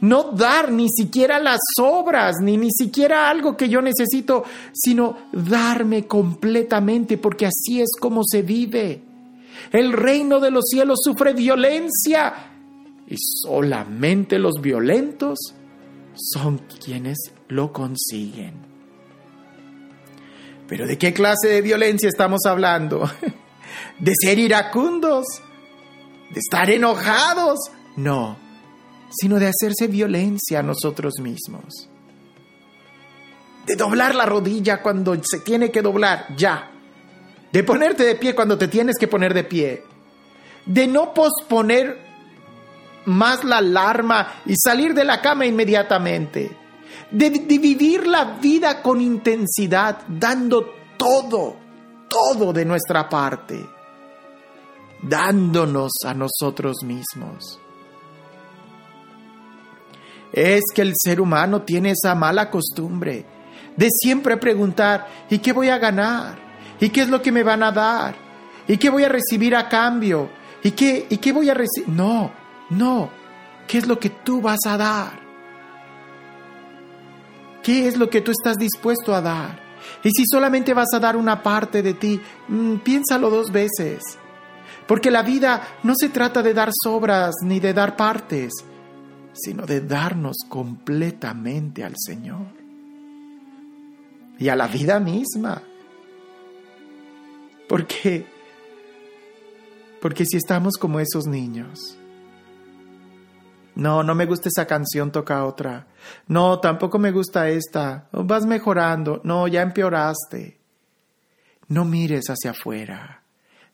No 0.00 0.30
dar 0.32 0.70
ni 0.70 0.88
siquiera 0.88 1.40
las 1.40 1.60
obras, 1.80 2.36
ni 2.40 2.56
ni 2.56 2.70
siquiera 2.70 3.28
algo 3.28 3.56
que 3.56 3.68
yo 3.68 3.82
necesito, 3.82 4.44
sino 4.72 5.16
darme 5.32 6.06
completamente, 6.06 7.18
porque 7.18 7.46
así 7.46 7.80
es 7.80 7.90
como 8.00 8.22
se 8.24 8.42
vive. 8.42 9.02
El 9.72 9.92
reino 9.92 10.38
de 10.38 10.50
los 10.50 10.66
cielos 10.68 11.00
sufre 11.02 11.32
violencia 11.32 12.32
y 13.08 13.16
solamente 13.18 14.38
los 14.38 14.60
violentos 14.60 15.38
son 16.14 16.58
quienes 16.84 17.18
lo 17.48 17.72
consiguen. 17.72 18.54
Pero 20.68 20.86
¿de 20.86 20.98
qué 20.98 21.12
clase 21.12 21.48
de 21.48 21.62
violencia 21.62 22.08
estamos 22.08 22.42
hablando? 22.46 23.10
¿De 23.98 24.12
ser 24.20 24.38
iracundos? 24.38 25.24
¿De 26.30 26.40
estar 26.40 26.70
enojados? 26.70 27.58
No, 27.96 28.36
sino 29.10 29.38
de 29.38 29.48
hacerse 29.48 29.86
violencia 29.86 30.60
a 30.60 30.62
nosotros 30.62 31.14
mismos. 31.20 31.88
De 33.66 33.76
doblar 33.76 34.14
la 34.14 34.26
rodilla 34.26 34.82
cuando 34.82 35.16
se 35.22 35.40
tiene 35.40 35.70
que 35.70 35.82
doblar, 35.82 36.34
ya. 36.36 36.70
De 37.52 37.62
ponerte 37.64 38.04
de 38.04 38.14
pie 38.14 38.34
cuando 38.34 38.56
te 38.56 38.68
tienes 38.68 38.96
que 38.98 39.08
poner 39.08 39.34
de 39.34 39.44
pie. 39.44 39.84
De 40.66 40.86
no 40.86 41.12
posponer 41.14 42.08
más 43.06 43.42
la 43.44 43.58
alarma 43.58 44.42
y 44.46 44.54
salir 44.56 44.94
de 44.94 45.04
la 45.04 45.20
cama 45.20 45.46
inmediatamente. 45.46 46.56
De, 47.10 47.30
vivir 47.30 48.06
la 48.06 48.36
vida 48.38 48.82
con 48.82 49.00
intensidad, 49.00 50.02
dando 50.08 50.74
todo, 50.98 51.56
todo 52.08 52.52
de 52.52 52.66
nuestra 52.66 53.08
parte, 53.08 53.66
dándonos 55.02 55.92
a 56.04 56.12
nosotros 56.12 56.82
mismos. 56.84 57.58
Es 60.38 60.62
que 60.72 60.82
el 60.82 60.92
ser 60.96 61.20
humano 61.20 61.62
tiene 61.62 61.90
esa 62.00 62.14
mala 62.14 62.48
costumbre 62.48 63.24
de 63.76 63.88
siempre 63.90 64.36
preguntar, 64.36 65.08
¿y 65.28 65.40
qué 65.40 65.52
voy 65.52 65.68
a 65.68 65.78
ganar? 65.78 66.38
¿Y 66.78 66.90
qué 66.90 67.00
es 67.00 67.08
lo 67.08 67.20
que 67.20 67.32
me 67.32 67.42
van 67.42 67.64
a 67.64 67.72
dar? 67.72 68.14
¿Y 68.68 68.76
qué 68.76 68.88
voy 68.88 69.02
a 69.02 69.08
recibir 69.08 69.56
a 69.56 69.68
cambio? 69.68 70.30
¿Y 70.62 70.70
qué, 70.70 71.08
y 71.10 71.16
qué 71.16 71.32
voy 71.32 71.50
a 71.50 71.54
recibir? 71.54 71.88
No, 71.88 72.30
no, 72.70 73.10
¿qué 73.66 73.78
es 73.78 73.88
lo 73.88 73.98
que 73.98 74.10
tú 74.10 74.40
vas 74.40 74.60
a 74.64 74.76
dar? 74.76 75.18
¿Qué 77.60 77.88
es 77.88 77.96
lo 77.96 78.08
que 78.08 78.20
tú 78.20 78.30
estás 78.30 78.58
dispuesto 78.58 79.16
a 79.16 79.20
dar? 79.20 79.60
Y 80.04 80.10
si 80.10 80.22
solamente 80.24 80.72
vas 80.72 80.94
a 80.94 81.00
dar 81.00 81.16
una 81.16 81.42
parte 81.42 81.82
de 81.82 81.94
ti, 81.94 82.20
mm, 82.46 82.76
piénsalo 82.76 83.28
dos 83.28 83.50
veces. 83.50 84.04
Porque 84.86 85.10
la 85.10 85.22
vida 85.22 85.78
no 85.82 85.94
se 85.98 86.10
trata 86.10 86.44
de 86.44 86.54
dar 86.54 86.70
sobras 86.72 87.34
ni 87.42 87.58
de 87.58 87.74
dar 87.74 87.96
partes, 87.96 88.52
sino 89.38 89.66
de 89.66 89.80
darnos 89.80 90.36
completamente 90.48 91.84
al 91.84 91.94
Señor 91.96 92.46
y 94.38 94.48
a 94.48 94.56
la 94.56 94.68
vida 94.68 95.00
misma. 95.00 95.62
Porque, 97.68 98.26
porque 100.00 100.24
si 100.24 100.36
estamos 100.36 100.76
como 100.76 101.00
esos 101.00 101.26
niños, 101.26 101.98
no, 103.78 104.02
no 104.02 104.14
me 104.16 104.26
gusta 104.26 104.48
esa 104.48 104.66
canción, 104.66 105.12
toca 105.12 105.44
otra. 105.44 105.86
No, 106.26 106.58
tampoco 106.58 106.98
me 106.98 107.12
gusta 107.12 107.48
esta. 107.48 108.08
Vas 108.10 108.44
mejorando. 108.44 109.20
No, 109.22 109.46
ya 109.46 109.62
empeoraste. 109.62 110.58
No 111.68 111.84
mires 111.84 112.24
hacia 112.28 112.50
afuera. 112.50 113.22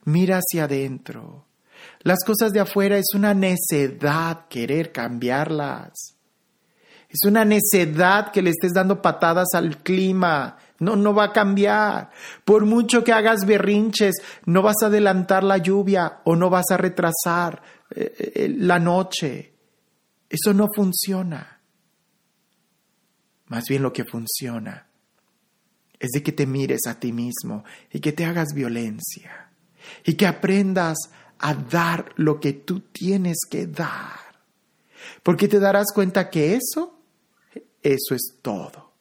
Mira 0.05 0.41
hacia 0.41 0.65
adentro. 0.65 1.47
Las 2.05 2.19
cosas 2.25 2.53
de 2.53 2.61
afuera 2.61 2.99
es 2.99 3.15
una 3.15 3.35
necedad 3.35 4.47
querer 4.49 4.93
cambiarlas. 4.93 6.15
Es 7.09 7.21
una 7.27 7.45
necedad 7.45 8.31
que 8.31 8.43
le 8.43 8.51
estés 8.51 8.75
dando 8.75 9.01
patadas 9.01 9.49
al 9.55 9.83
clima. 9.83 10.59
No, 10.81 10.97
no 10.97 11.15
va 11.15 11.25
a 11.25 11.33
cambiar. 11.33 12.11
Por 12.45 12.67
mucho 12.67 13.03
que 13.03 13.13
hagas 13.13 13.47
berrinches, 13.47 14.17
no 14.45 14.61
vas 14.61 14.83
a 14.83 14.87
adelantar 14.87 15.45
la 15.45 15.57
lluvia 15.57 16.21
o 16.25 16.37
no 16.37 16.51
vas 16.51 16.67
a 16.71 16.77
retrasar 16.77 17.63
eh, 17.95 18.33
eh, 18.35 18.55
la 18.59 18.79
noche. 18.79 19.55
Eso 20.29 20.53
no 20.53 20.69
funciona. 20.75 21.61
Más 23.47 23.65
bien 23.67 23.83
lo 23.83 23.93
que 23.93 24.05
funciona 24.05 24.89
es 25.99 26.11
de 26.11 26.23
que 26.23 26.33
te 26.33 26.47
mires 26.47 26.83
a 26.87 26.99
ti 27.01 27.13
mismo 27.13 27.65
y 27.91 28.01
que 28.01 28.13
te 28.13 28.27
hagas 28.27 28.49
violencia 28.55 29.51
y 30.05 30.15
que 30.15 30.27
aprendas 30.27 30.99
a 31.07 31.24
dar 31.53 32.13
lo 32.17 32.41
que 32.41 32.55
tú 32.55 32.81
tienes 32.81 33.41
que 33.51 33.67
dar. 33.67 34.19
Porque 35.23 35.49
te 35.49 35.59
darás 35.59 35.93
cuenta 35.93 36.31
que 36.31 36.55
eso, 36.55 36.99
eso 37.83 38.15
es 38.15 38.39
todo. 38.41 38.95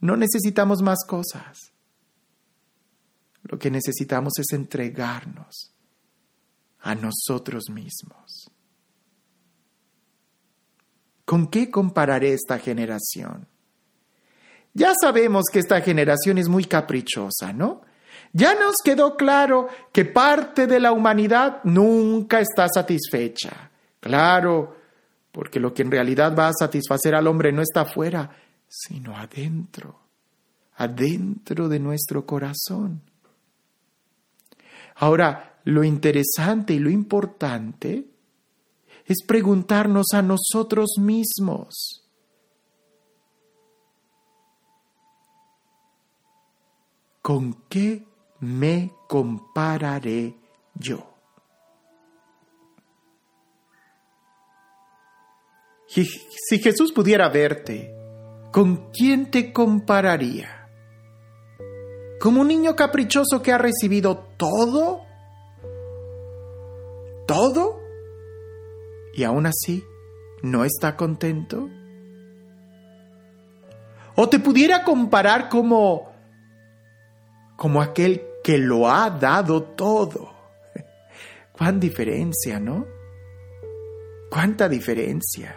No 0.00 0.16
necesitamos 0.16 0.82
más 0.82 0.98
cosas. 1.06 1.72
Lo 3.44 3.58
que 3.58 3.70
necesitamos 3.70 4.34
es 4.38 4.52
entregarnos 4.52 5.72
a 6.80 6.94
nosotros 6.94 7.70
mismos. 7.70 8.50
¿Con 11.24 11.48
qué 11.48 11.70
compararé 11.70 12.32
esta 12.34 12.58
generación? 12.58 13.46
Ya 14.74 14.92
sabemos 15.00 15.44
que 15.52 15.58
esta 15.58 15.80
generación 15.80 16.38
es 16.38 16.48
muy 16.48 16.64
caprichosa, 16.64 17.52
¿no? 17.52 17.82
Ya 18.32 18.54
nos 18.54 18.76
quedó 18.84 19.16
claro 19.16 19.68
que 19.92 20.04
parte 20.04 20.66
de 20.66 20.80
la 20.80 20.92
humanidad 20.92 21.60
nunca 21.64 22.40
está 22.40 22.68
satisfecha. 22.68 23.70
Claro, 24.00 24.76
porque 25.32 25.60
lo 25.60 25.72
que 25.72 25.82
en 25.82 25.90
realidad 25.90 26.34
va 26.36 26.48
a 26.48 26.52
satisfacer 26.52 27.14
al 27.14 27.26
hombre 27.26 27.52
no 27.52 27.62
está 27.62 27.82
afuera, 27.82 28.30
sino 28.68 29.16
adentro, 29.16 29.98
adentro 30.76 31.68
de 31.68 31.78
nuestro 31.78 32.26
corazón. 32.26 33.02
Ahora, 34.96 35.60
lo 35.64 35.84
interesante 35.84 36.74
y 36.74 36.78
lo 36.78 36.90
importante 36.90 38.06
es 39.04 39.22
preguntarnos 39.26 40.06
a 40.12 40.22
nosotros 40.22 40.96
mismos. 40.98 42.04
¿Con 47.22 47.54
qué 47.68 48.07
me 48.40 48.92
compararé 49.06 50.34
yo? 50.74 51.14
Si 55.86 56.58
Jesús 56.58 56.92
pudiera 56.92 57.28
verte, 57.28 57.94
¿con 58.52 58.90
quién 58.90 59.30
te 59.30 59.52
compararía? 59.52 60.68
¿Como 62.20 62.42
un 62.42 62.48
niño 62.48 62.76
caprichoso 62.76 63.42
que 63.42 63.52
ha 63.52 63.58
recibido 63.58 64.18
todo? 64.36 65.02
¿Todo? 67.26 67.88
y 69.18 69.24
aún 69.24 69.46
así 69.46 69.84
no 70.42 70.64
está 70.64 70.96
contento? 70.96 71.68
O 74.14 74.28
te 74.28 74.38
pudiera 74.38 74.84
comparar 74.84 75.48
como 75.48 76.12
como 77.56 77.82
aquel 77.82 78.22
que 78.48 78.56
lo 78.56 78.88
ha 78.88 79.10
dado 79.10 79.62
todo. 79.62 80.32
Cuán 81.52 81.78
diferencia, 81.78 82.58
¿no? 82.58 82.86
Cuánta 84.30 84.70
diferencia. 84.70 85.54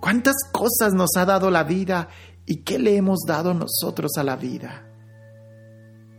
Cuántas 0.00 0.34
cosas 0.50 0.92
nos 0.92 1.10
ha 1.16 1.24
dado 1.24 1.52
la 1.52 1.62
vida 1.62 2.08
y 2.46 2.64
qué 2.64 2.80
le 2.80 2.96
hemos 2.96 3.20
dado 3.20 3.54
nosotros 3.54 4.10
a 4.16 4.24
la 4.24 4.34
vida. 4.34 4.90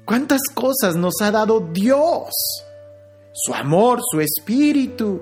Cuántas 0.06 0.44
cosas 0.54 0.96
nos 0.96 1.16
ha 1.20 1.30
dado 1.30 1.60
Dios. 1.60 2.32
Su 3.34 3.54
amor, 3.54 4.00
su 4.10 4.22
espíritu, 4.22 5.22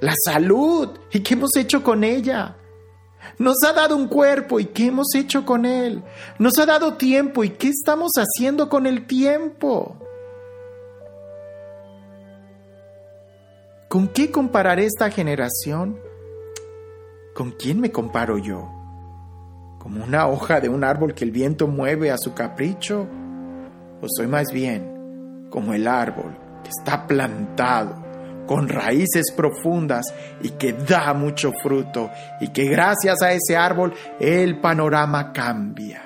la 0.00 0.14
salud. 0.24 0.88
¿Y 1.12 1.20
qué 1.20 1.34
hemos 1.34 1.54
hecho 1.54 1.84
con 1.84 2.02
ella? 2.02 2.56
Nos 3.38 3.62
ha 3.64 3.72
dado 3.72 3.96
un 3.96 4.08
cuerpo 4.08 4.60
y 4.60 4.66
qué 4.66 4.86
hemos 4.86 5.14
hecho 5.14 5.44
con 5.44 5.64
él. 5.64 6.02
Nos 6.38 6.58
ha 6.58 6.66
dado 6.66 6.94
tiempo 6.94 7.44
y 7.44 7.50
qué 7.50 7.68
estamos 7.68 8.12
haciendo 8.16 8.68
con 8.68 8.86
el 8.86 9.06
tiempo. 9.06 9.96
¿Con 13.88 14.08
qué 14.08 14.30
compararé 14.30 14.86
esta 14.86 15.10
generación? 15.10 15.98
¿Con 17.34 17.52
quién 17.52 17.80
me 17.80 17.90
comparo 17.90 18.38
yo? 18.38 18.68
¿Como 19.78 20.04
una 20.04 20.28
hoja 20.28 20.60
de 20.60 20.68
un 20.68 20.84
árbol 20.84 21.14
que 21.14 21.24
el 21.24 21.30
viento 21.30 21.66
mueve 21.66 22.10
a 22.10 22.18
su 22.18 22.34
capricho? 22.34 23.06
¿O 24.02 24.06
soy 24.08 24.26
más 24.26 24.52
bien 24.52 25.48
como 25.50 25.74
el 25.74 25.86
árbol 25.88 26.36
que 26.62 26.70
está 26.70 27.06
plantado 27.06 27.99
con 28.50 28.68
raíces 28.68 29.30
profundas 29.36 30.12
y 30.42 30.48
que 30.48 30.72
da 30.72 31.14
mucho 31.14 31.52
fruto 31.62 32.10
y 32.40 32.48
que 32.48 32.64
gracias 32.64 33.22
a 33.22 33.32
ese 33.32 33.56
árbol 33.56 33.94
el 34.18 34.60
panorama 34.60 35.32
cambia. 35.32 36.02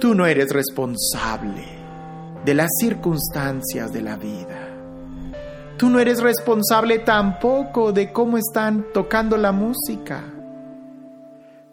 Tú 0.00 0.12
no 0.12 0.26
eres 0.26 0.50
responsable 0.50 1.62
de 2.44 2.54
las 2.54 2.68
circunstancias 2.80 3.92
de 3.92 4.02
la 4.02 4.16
vida. 4.16 4.74
Tú 5.76 5.88
no 5.88 6.00
eres 6.00 6.20
responsable 6.20 6.98
tampoco 6.98 7.92
de 7.92 8.12
cómo 8.12 8.38
están 8.38 8.86
tocando 8.92 9.36
la 9.36 9.52
música. 9.52 10.24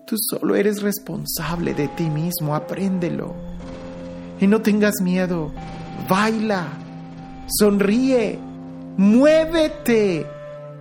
Tú 0.06 0.18
solo 0.20 0.54
eres 0.56 0.84
responsable 0.84 1.74
de 1.74 1.88
ti 1.88 2.12
mismo, 2.12 2.54
apréndelo. 2.54 3.34
Y 4.40 4.46
no 4.46 4.62
tengas 4.62 5.02
miedo, 5.02 5.52
baila, 6.08 6.68
sonríe, 7.48 8.40
muévete, 8.98 10.26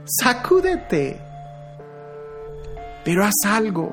sacúdete. 0.05 1.21
Pero 3.05 3.25
haz 3.25 3.35
algo, 3.45 3.93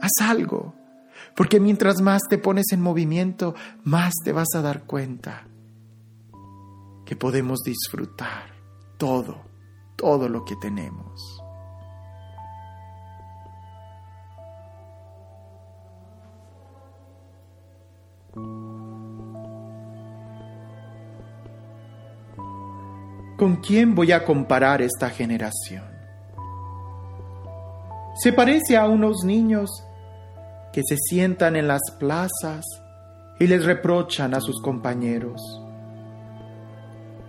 haz 0.00 0.28
algo, 0.28 0.74
porque 1.34 1.60
mientras 1.60 2.00
más 2.00 2.22
te 2.28 2.38
pones 2.38 2.66
en 2.72 2.80
movimiento, 2.80 3.54
más 3.82 4.12
te 4.24 4.32
vas 4.32 4.48
a 4.54 4.62
dar 4.62 4.84
cuenta 4.84 5.46
que 7.06 7.16
podemos 7.16 7.60
disfrutar 7.60 8.52
todo, 8.98 9.36
todo 9.96 10.28
lo 10.28 10.44
que 10.44 10.56
tenemos. 10.56 11.40
¿Con 23.44 23.56
quién 23.56 23.94
voy 23.94 24.10
a 24.10 24.24
comparar 24.24 24.80
esta 24.80 25.10
generación? 25.10 25.84
Se 28.14 28.32
parece 28.32 28.74
a 28.74 28.86
unos 28.86 29.22
niños 29.22 29.68
que 30.72 30.80
se 30.82 30.96
sientan 30.96 31.54
en 31.54 31.68
las 31.68 31.82
plazas 32.00 32.64
y 33.38 33.46
les 33.46 33.66
reprochan 33.66 34.32
a 34.32 34.40
sus 34.40 34.62
compañeros. 34.62 35.42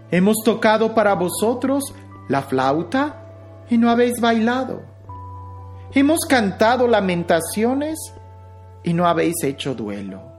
Hemos 0.10 0.38
tocado 0.46 0.96
para 0.96 1.16
vosotros 1.16 1.84
la 2.30 2.44
flauta 2.44 3.66
y 3.70 3.78
no 3.78 3.90
habéis 3.90 4.22
bailado. 4.22 4.84
Hemos 5.92 6.22
cantado 6.22 6.88
lamentaciones 6.88 8.00
y 8.86 8.94
no 8.94 9.06
habéis 9.06 9.44
hecho 9.44 9.76
duelo. 9.76 10.32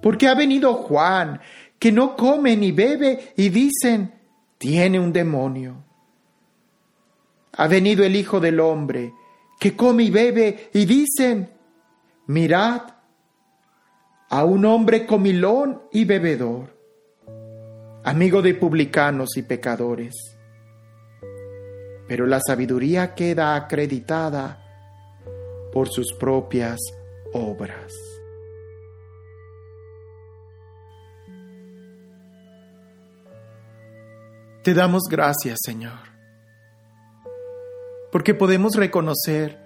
Porque 0.00 0.28
ha 0.28 0.34
venido 0.36 0.74
Juan 0.74 1.40
que 1.80 1.90
no 1.90 2.14
come 2.14 2.56
ni 2.56 2.72
bebe 2.72 3.32
y 3.36 3.48
dicen, 3.48 4.12
tiene 4.58 5.00
un 5.00 5.12
demonio. 5.12 5.82
Ha 7.52 7.66
venido 7.66 8.04
el 8.04 8.14
Hijo 8.14 8.38
del 8.38 8.60
Hombre, 8.60 9.14
que 9.58 9.74
come 9.74 10.04
y 10.04 10.10
bebe 10.10 10.68
y 10.74 10.84
dicen, 10.84 11.50
mirad 12.26 12.82
a 14.28 14.44
un 14.44 14.66
hombre 14.66 15.06
comilón 15.06 15.82
y 15.90 16.04
bebedor, 16.04 16.76
amigo 18.04 18.42
de 18.42 18.54
publicanos 18.54 19.38
y 19.38 19.42
pecadores. 19.42 20.14
Pero 22.06 22.26
la 22.26 22.40
sabiduría 22.40 23.14
queda 23.14 23.56
acreditada 23.56 24.62
por 25.72 25.88
sus 25.88 26.12
propias 26.12 26.78
obras. 27.32 28.09
Te 34.70 34.74
damos 34.74 35.08
gracias, 35.10 35.58
Señor, 35.64 35.98
porque 38.12 38.34
podemos 38.34 38.76
reconocer 38.76 39.58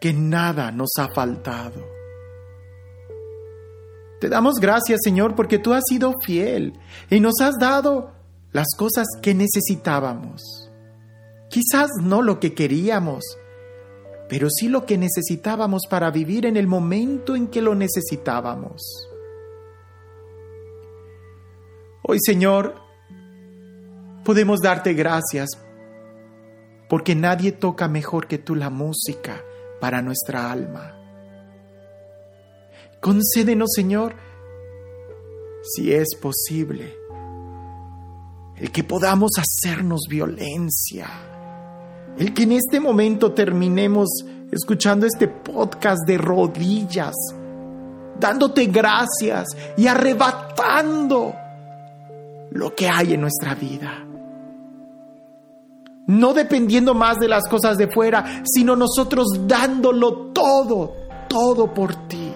que 0.00 0.12
nada 0.12 0.70
nos 0.70 0.90
ha 0.96 1.08
faltado. 1.08 1.84
Te 4.20 4.28
damos 4.28 4.60
gracias, 4.60 5.00
Señor, 5.02 5.34
porque 5.34 5.58
tú 5.58 5.74
has 5.74 5.82
sido 5.88 6.14
fiel 6.24 6.78
y 7.10 7.18
nos 7.18 7.40
has 7.40 7.56
dado 7.58 8.12
las 8.52 8.68
cosas 8.78 9.08
que 9.20 9.34
necesitábamos. 9.34 10.70
Quizás 11.50 11.90
no 12.00 12.22
lo 12.22 12.38
que 12.38 12.54
queríamos, 12.54 13.24
pero 14.28 14.46
sí 14.50 14.68
lo 14.68 14.86
que 14.86 14.96
necesitábamos 14.96 15.82
para 15.90 16.12
vivir 16.12 16.46
en 16.46 16.56
el 16.56 16.68
momento 16.68 17.34
en 17.34 17.48
que 17.48 17.60
lo 17.60 17.74
necesitábamos. 17.74 19.08
Hoy, 22.04 22.18
Señor, 22.24 22.83
podemos 24.24 24.60
darte 24.60 24.94
gracias 24.94 25.50
porque 26.88 27.14
nadie 27.14 27.52
toca 27.52 27.88
mejor 27.88 28.26
que 28.26 28.38
tú 28.38 28.54
la 28.54 28.70
música 28.70 29.42
para 29.80 30.02
nuestra 30.02 30.50
alma. 30.50 30.96
Concédenos, 33.00 33.70
Señor, 33.74 34.14
si 35.62 35.92
es 35.92 36.14
posible, 36.20 36.96
el 38.56 38.70
que 38.70 38.84
podamos 38.84 39.32
hacernos 39.38 40.02
violencia, 40.08 41.08
el 42.16 42.32
que 42.32 42.44
en 42.44 42.52
este 42.52 42.80
momento 42.80 43.32
terminemos 43.32 44.08
escuchando 44.50 45.06
este 45.06 45.28
podcast 45.28 46.06
de 46.06 46.16
rodillas, 46.16 47.14
dándote 48.18 48.66
gracias 48.66 49.48
y 49.76 49.86
arrebatando 49.86 51.34
lo 52.52 52.74
que 52.74 52.88
hay 52.88 53.14
en 53.14 53.20
nuestra 53.20 53.54
vida 53.54 54.06
no 56.06 56.34
dependiendo 56.34 56.94
más 56.94 57.18
de 57.18 57.28
las 57.28 57.48
cosas 57.48 57.76
de 57.76 57.88
fuera, 57.88 58.42
sino 58.44 58.76
nosotros 58.76 59.26
dándolo 59.46 60.32
todo, 60.32 60.94
todo 61.28 61.72
por 61.72 61.94
ti, 62.08 62.32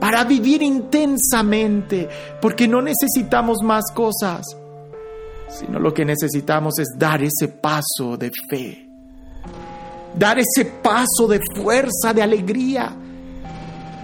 para 0.00 0.24
vivir 0.24 0.62
intensamente, 0.62 2.08
porque 2.40 2.66
no 2.66 2.82
necesitamos 2.82 3.58
más 3.62 3.84
cosas, 3.94 4.44
sino 5.48 5.78
lo 5.78 5.92
que 5.94 6.04
necesitamos 6.04 6.78
es 6.78 6.88
dar 6.96 7.22
ese 7.22 7.48
paso 7.48 8.16
de 8.18 8.32
fe, 8.48 8.88
dar 10.18 10.38
ese 10.38 10.64
paso 10.64 11.28
de 11.28 11.40
fuerza, 11.54 12.12
de 12.12 12.22
alegría, 12.22 12.92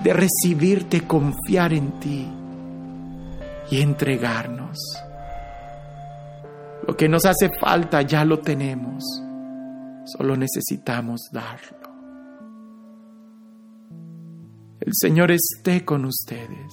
de 0.03 0.13
recibirte, 0.13 1.07
confiar 1.07 1.73
en 1.73 1.99
ti 1.99 2.29
y 3.71 3.81
entregarnos. 3.81 4.79
Lo 6.89 6.97
que 6.97 7.07
nos 7.07 7.27
hace 7.27 7.51
falta 7.61 8.01
ya 8.01 8.25
lo 8.25 8.39
tenemos. 8.41 9.05
Solo 10.07 10.39
necesitamos 10.39 11.21
darlo. 11.31 11.77
El 14.81 14.93
Señor 14.95 15.31
esté 15.31 15.85
con 15.85 16.07
ustedes. 16.07 16.73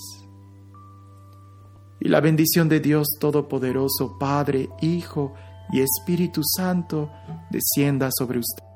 Y 2.00 2.08
la 2.08 2.22
bendición 2.22 2.70
de 2.70 2.80
Dios 2.80 3.10
Todopoderoso, 3.20 4.18
Padre, 4.18 4.70
Hijo 4.82 5.34
y 5.74 5.82
Espíritu 5.82 6.44
Santo, 6.46 7.12
descienda 7.52 8.08
sobre 8.18 8.40
ustedes. 8.40 8.75